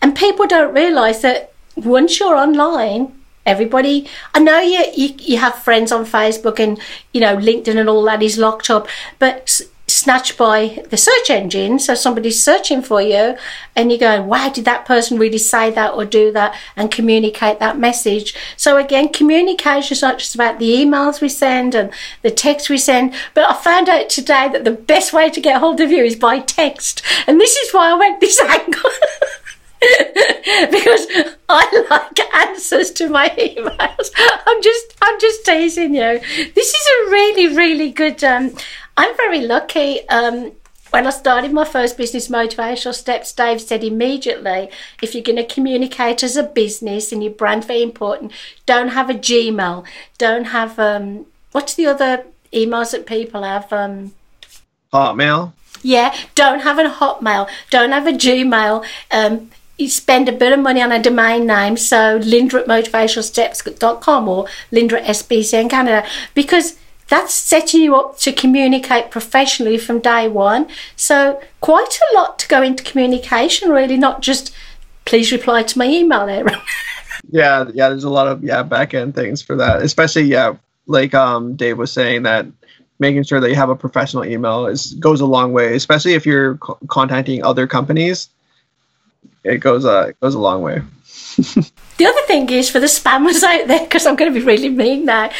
And 0.00 0.16
people 0.16 0.46
don't 0.46 0.74
realise 0.74 1.22
that 1.22 1.52
once 1.76 2.18
you're 2.18 2.36
online, 2.36 3.14
everybody 3.46 4.06
i 4.34 4.38
know 4.38 4.60
you, 4.60 4.84
you 4.94 5.14
you 5.20 5.38
have 5.38 5.54
friends 5.54 5.90
on 5.90 6.04
facebook 6.04 6.60
and 6.60 6.78
you 7.14 7.20
know 7.20 7.34
linkedin 7.34 7.78
and 7.78 7.88
all 7.88 8.02
that 8.02 8.22
is 8.22 8.36
locked 8.36 8.68
up 8.68 8.86
but 9.18 9.62
snatched 9.88 10.36
by 10.36 10.82
the 10.90 10.96
search 10.96 11.30
engine. 11.30 11.78
So 11.78 11.94
somebody's 11.94 12.42
searching 12.42 12.82
for 12.82 13.00
you 13.00 13.36
and 13.74 13.90
you're 13.90 13.98
going, 13.98 14.26
wow, 14.26 14.50
did 14.50 14.66
that 14.66 14.84
person 14.84 15.18
really 15.18 15.38
say 15.38 15.70
that 15.70 15.94
or 15.94 16.04
do 16.04 16.30
that 16.32 16.54
and 16.76 16.90
communicate 16.90 17.58
that 17.58 17.78
message? 17.78 18.34
So 18.56 18.76
again, 18.76 19.08
communication 19.08 19.94
is 19.94 20.02
not 20.02 20.18
just 20.18 20.34
about 20.34 20.58
the 20.58 20.70
emails 20.76 21.20
we 21.20 21.28
send 21.28 21.74
and 21.74 21.90
the 22.22 22.30
text 22.30 22.68
we 22.68 22.78
send, 22.78 23.14
but 23.34 23.48
I 23.48 23.54
found 23.54 23.88
out 23.88 24.10
today 24.10 24.48
that 24.52 24.64
the 24.64 24.72
best 24.72 25.12
way 25.12 25.30
to 25.30 25.40
get 25.40 25.58
hold 25.58 25.80
of 25.80 25.90
you 25.90 26.04
is 26.04 26.16
by 26.16 26.40
text. 26.40 27.02
And 27.26 27.40
this 27.40 27.56
is 27.56 27.72
why 27.72 27.90
I 27.90 27.94
went 27.94 28.20
this 28.20 28.40
angle. 28.42 28.90
because 30.70 31.06
I 31.48 31.86
like 31.90 32.34
answers 32.34 32.90
to 32.92 33.08
my 33.08 33.28
emails. 33.30 34.10
I'm 34.46 34.62
just, 34.62 34.94
I'm 35.02 35.20
just 35.20 35.44
teasing 35.44 35.94
you. 35.94 36.20
This 36.54 36.74
is 36.74 36.88
a 36.88 37.10
really, 37.10 37.56
really 37.56 37.90
good. 37.90 38.22
Um, 38.24 38.54
I'm 38.96 39.16
very 39.16 39.40
lucky. 39.40 40.08
Um, 40.08 40.52
when 40.90 41.06
I 41.06 41.10
started 41.10 41.52
my 41.52 41.64
first 41.64 41.96
business 41.96 42.28
motivational 42.28 42.94
steps, 42.94 43.32
Dave 43.32 43.60
said 43.60 43.84
immediately, 43.84 44.70
if 45.02 45.14
you're 45.14 45.22
going 45.22 45.36
to 45.36 45.44
communicate 45.44 46.22
as 46.22 46.36
a 46.36 46.42
business 46.42 47.12
and 47.12 47.22
your 47.22 47.32
brand 47.32 47.64
very 47.64 47.82
important, 47.82 48.32
don't 48.64 48.88
have 48.88 49.10
a 49.10 49.14
Gmail, 49.14 49.84
don't 50.16 50.46
have 50.46 50.78
um, 50.78 51.26
what's 51.52 51.74
the 51.74 51.86
other 51.86 52.24
emails 52.52 52.92
that 52.92 53.06
people 53.06 53.42
have? 53.42 53.72
Um, 53.72 54.12
Hotmail. 54.92 55.52
Yeah, 55.82 56.14
don't 56.34 56.60
have 56.60 56.78
a 56.78 56.88
Hotmail, 56.88 57.48
don't 57.70 57.92
have 57.92 58.06
a 58.06 58.12
Gmail. 58.12 58.84
Um, 59.10 59.50
you 59.78 59.88
spend 59.88 60.28
a 60.28 60.32
bit 60.32 60.52
of 60.52 60.58
money 60.58 60.82
on 60.82 60.92
a 60.92 61.02
domain 61.02 61.46
name, 61.46 61.76
so 61.76 62.16
Linda 62.22 62.58
at 62.58 62.66
motivationalsteps.com 62.66 64.28
or 64.28 64.46
Linda 64.72 65.00
at 65.00 65.16
SBC 65.16 65.70
Canada, 65.70 66.06
because 66.34 66.76
that's 67.08 67.32
setting 67.32 67.80
you 67.80 67.96
up 67.96 68.18
to 68.18 68.32
communicate 68.32 69.10
professionally 69.10 69.78
from 69.78 70.00
day 70.00 70.28
one. 70.28 70.68
So, 70.96 71.40
quite 71.60 71.98
a 71.98 72.14
lot 72.16 72.38
to 72.40 72.48
go 72.48 72.62
into 72.62 72.82
communication, 72.82 73.70
really, 73.70 73.96
not 73.96 74.20
just 74.20 74.52
please 75.04 75.32
reply 75.32 75.62
to 75.62 75.78
my 75.78 75.86
email, 75.86 76.28
yeah, 77.30 77.64
yeah, 77.72 77.88
there's 77.88 78.04
a 78.04 78.10
lot 78.10 78.28
of 78.28 78.44
yeah 78.44 78.62
back 78.62 78.94
end 78.94 79.14
things 79.14 79.40
for 79.40 79.56
that, 79.56 79.82
especially 79.82 80.22
yeah, 80.22 80.56
like 80.86 81.14
um 81.14 81.56
Dave 81.56 81.78
was 81.78 81.92
saying 81.92 82.24
that 82.24 82.46
making 82.98 83.22
sure 83.22 83.40
that 83.40 83.48
you 83.48 83.54
have 83.54 83.70
a 83.70 83.76
professional 83.76 84.24
email 84.24 84.66
is 84.66 84.94
goes 84.94 85.20
a 85.20 85.26
long 85.26 85.52
way, 85.52 85.74
especially 85.74 86.14
if 86.14 86.26
you're 86.26 86.56
co- 86.56 86.78
contacting 86.88 87.42
other 87.44 87.66
companies. 87.66 88.28
It 89.44 89.58
goes 89.58 89.84
uh, 89.84 90.06
it 90.08 90.20
goes 90.20 90.34
a 90.34 90.38
long 90.38 90.62
way. 90.62 90.82
The 91.98 92.06
other 92.06 92.22
thing 92.26 92.48
is 92.50 92.70
for 92.70 92.80
the 92.80 92.86
spammers 92.86 93.42
out 93.42 93.66
there, 93.66 93.80
because 93.80 94.06
I'm 94.06 94.16
going 94.16 94.32
to 94.32 94.38
be 94.38 94.44
really 94.44 94.68
mean 94.68 95.04
now. 95.04 95.30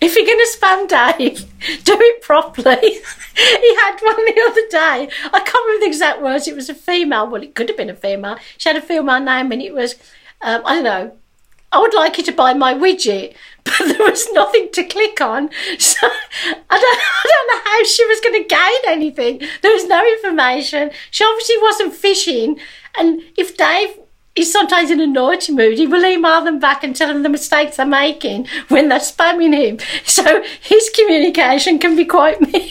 If 0.00 0.16
you're 0.16 0.26
going 0.26 0.38
to 0.38 0.58
spam 0.58 0.88
Dave, 0.88 1.38
do 1.84 1.96
it 1.98 2.22
properly. 2.22 2.76
he 3.36 3.74
had 3.76 3.98
one 4.00 4.24
the 4.24 4.42
other 4.48 4.68
day. 4.68 5.14
I 5.32 5.40
can't 5.40 5.66
remember 5.66 5.84
the 5.84 5.88
exact 5.88 6.22
words. 6.22 6.46
It 6.46 6.56
was 6.56 6.68
a 6.68 6.74
female. 6.74 7.28
Well, 7.28 7.42
it 7.42 7.54
could 7.54 7.68
have 7.68 7.76
been 7.76 7.90
a 7.90 7.96
female. 7.96 8.36
She 8.58 8.68
had 8.68 8.76
a 8.76 8.82
female 8.82 9.20
name, 9.20 9.52
and 9.52 9.62
it 9.62 9.74
was 9.74 9.96
um, 10.42 10.62
I 10.64 10.74
don't 10.74 10.84
know. 10.84 11.12
I 11.70 11.78
would 11.78 11.94
like 11.94 12.18
you 12.18 12.24
to 12.24 12.32
buy 12.32 12.52
my 12.52 12.74
widget, 12.74 13.34
but 13.64 13.78
there 13.78 14.06
was 14.06 14.30
nothing 14.32 14.68
to 14.72 14.84
click 14.84 15.20
on. 15.20 15.50
So 15.78 16.06
I 16.06 16.50
don't, 16.50 16.70
I 16.70 17.24
don't 17.24 17.50
know 17.50 17.70
how 17.70 17.84
she 17.84 18.04
was 18.04 18.20
going 18.20 18.42
to 18.42 18.48
gain 18.48 18.80
anything. 18.86 19.48
There 19.62 19.72
was 19.72 19.86
no 19.86 20.04
information. 20.04 20.90
She 21.10 21.24
obviously 21.24 21.56
wasn't 21.62 21.94
phishing. 21.94 22.60
And 22.98 23.22
if 23.36 23.56
Dave 23.56 23.98
is 24.34 24.50
sometimes 24.50 24.90
in 24.90 25.00
a 25.00 25.06
naughty 25.06 25.52
mood. 25.52 25.78
He 25.78 25.86
will 25.86 26.04
email 26.04 26.42
them 26.42 26.58
back 26.58 26.82
and 26.82 26.96
tell 26.96 27.08
them 27.08 27.22
the 27.22 27.28
mistakes 27.28 27.76
they're 27.76 27.86
making 27.86 28.48
when 28.68 28.88
they're 28.88 28.98
spamming 28.98 29.54
him. 29.54 29.78
So 30.04 30.42
his 30.60 30.90
communication 30.94 31.78
can 31.78 31.96
be 31.96 32.04
quite 32.04 32.40
mean. 32.52 32.70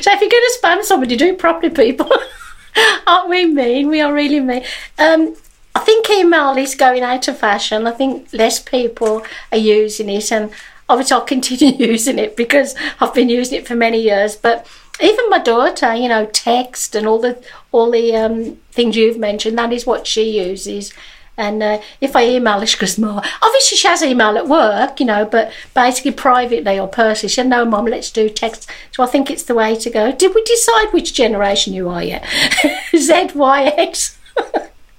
so 0.00 0.12
if 0.12 0.20
you're 0.20 0.30
going 0.30 0.30
to 0.30 0.58
spam 0.60 0.82
somebody, 0.82 1.16
do 1.16 1.26
it 1.26 1.38
properly, 1.38 1.70
people. 1.70 2.10
Aren't 3.06 3.28
we 3.28 3.46
mean? 3.46 3.88
We 3.88 4.00
are 4.00 4.12
really 4.12 4.40
mean. 4.40 4.64
Um, 4.98 5.36
I 5.74 5.80
think 5.80 6.08
email 6.10 6.56
is 6.56 6.74
going 6.74 7.02
out 7.02 7.28
of 7.28 7.38
fashion. 7.38 7.86
I 7.86 7.92
think 7.92 8.32
less 8.32 8.60
people 8.60 9.24
are 9.50 9.58
using 9.58 10.08
it, 10.08 10.30
and 10.32 10.50
obviously 10.88 11.14
I'll 11.14 11.22
continue 11.22 11.88
using 11.90 12.18
it 12.18 12.36
because 12.36 12.74
I've 13.00 13.14
been 13.14 13.28
using 13.28 13.58
it 13.58 13.66
for 13.66 13.74
many 13.74 14.00
years. 14.00 14.36
But 14.36 14.66
even 15.02 15.30
my 15.30 15.38
daughter, 15.38 15.94
you 15.94 16.08
know, 16.08 16.26
text 16.26 16.94
and 16.94 17.06
all 17.06 17.18
the 17.18 17.42
all 17.72 17.90
the 17.90 18.14
um, 18.16 18.56
things 18.70 18.96
you've 18.96 19.18
mentioned, 19.18 19.58
that 19.58 19.72
is 19.72 19.86
what 19.86 20.06
she 20.06 20.40
uses. 20.40 20.92
And 21.36 21.62
uh, 21.62 21.80
if 22.00 22.14
I 22.14 22.28
email 22.28 22.60
her, 22.60 22.66
she 22.66 22.78
goes, 22.78 22.96
more. 22.96 23.20
Obviously, 23.42 23.76
she 23.76 23.88
has 23.88 24.02
email 24.04 24.38
at 24.38 24.46
work, 24.46 25.00
you 25.00 25.06
know, 25.06 25.24
but 25.24 25.52
basically 25.74 26.12
privately 26.12 26.78
or 26.78 26.86
personally, 26.86 27.28
she 27.28 27.34
said, 27.34 27.48
no, 27.48 27.64
mum, 27.64 27.86
let's 27.86 28.12
do 28.12 28.28
text. 28.28 28.70
So 28.92 29.02
I 29.02 29.06
think 29.06 29.30
it's 29.30 29.42
the 29.42 29.54
way 29.54 29.74
to 29.74 29.90
go. 29.90 30.12
Did 30.12 30.32
we 30.32 30.44
decide 30.44 30.92
which 30.92 31.12
generation 31.12 31.72
you 31.72 31.88
are 31.88 32.04
yet? 32.04 32.24
Z, 32.96 33.30
Y, 33.34 33.64
X? 33.64 34.16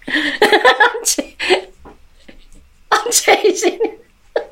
I'm, 0.07 1.03
te- 1.05 1.37
I'm 2.91 3.11
teasing. 3.11 3.97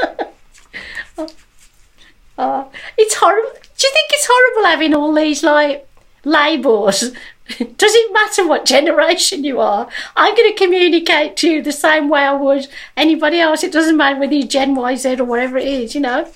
oh, 2.38 2.72
it's 2.98 3.16
horrible. 3.16 3.60
Do 3.84 3.88
you 3.88 3.94
think 3.94 4.12
it's 4.14 4.30
horrible 4.32 4.70
having 4.70 4.94
all 4.94 5.14
these, 5.14 5.44
like, 5.44 5.86
labels 6.24 7.12
Does 7.58 7.94
it 7.94 8.14
matter 8.14 8.48
what 8.48 8.66
generation 8.66 9.44
you 9.44 9.60
are? 9.60 9.90
I'm 10.16 10.34
going 10.36 10.50
to 10.50 10.58
communicate 10.58 11.36
to 11.38 11.50
you 11.50 11.62
the 11.62 11.74
same 11.74 12.08
way 12.08 12.22
I 12.22 12.32
would 12.32 12.68
anybody 12.96 13.42
else. 13.42 13.62
It 13.62 13.74
doesn't 13.74 13.98
matter 13.98 14.18
whether 14.18 14.34
you're 14.34 14.48
Gen 14.48 14.76
Y, 14.76 14.96
Z, 14.96 15.20
or 15.20 15.26
whatever 15.26 15.58
it 15.58 15.68
is, 15.68 15.94
you 15.96 16.00
know. 16.00 16.32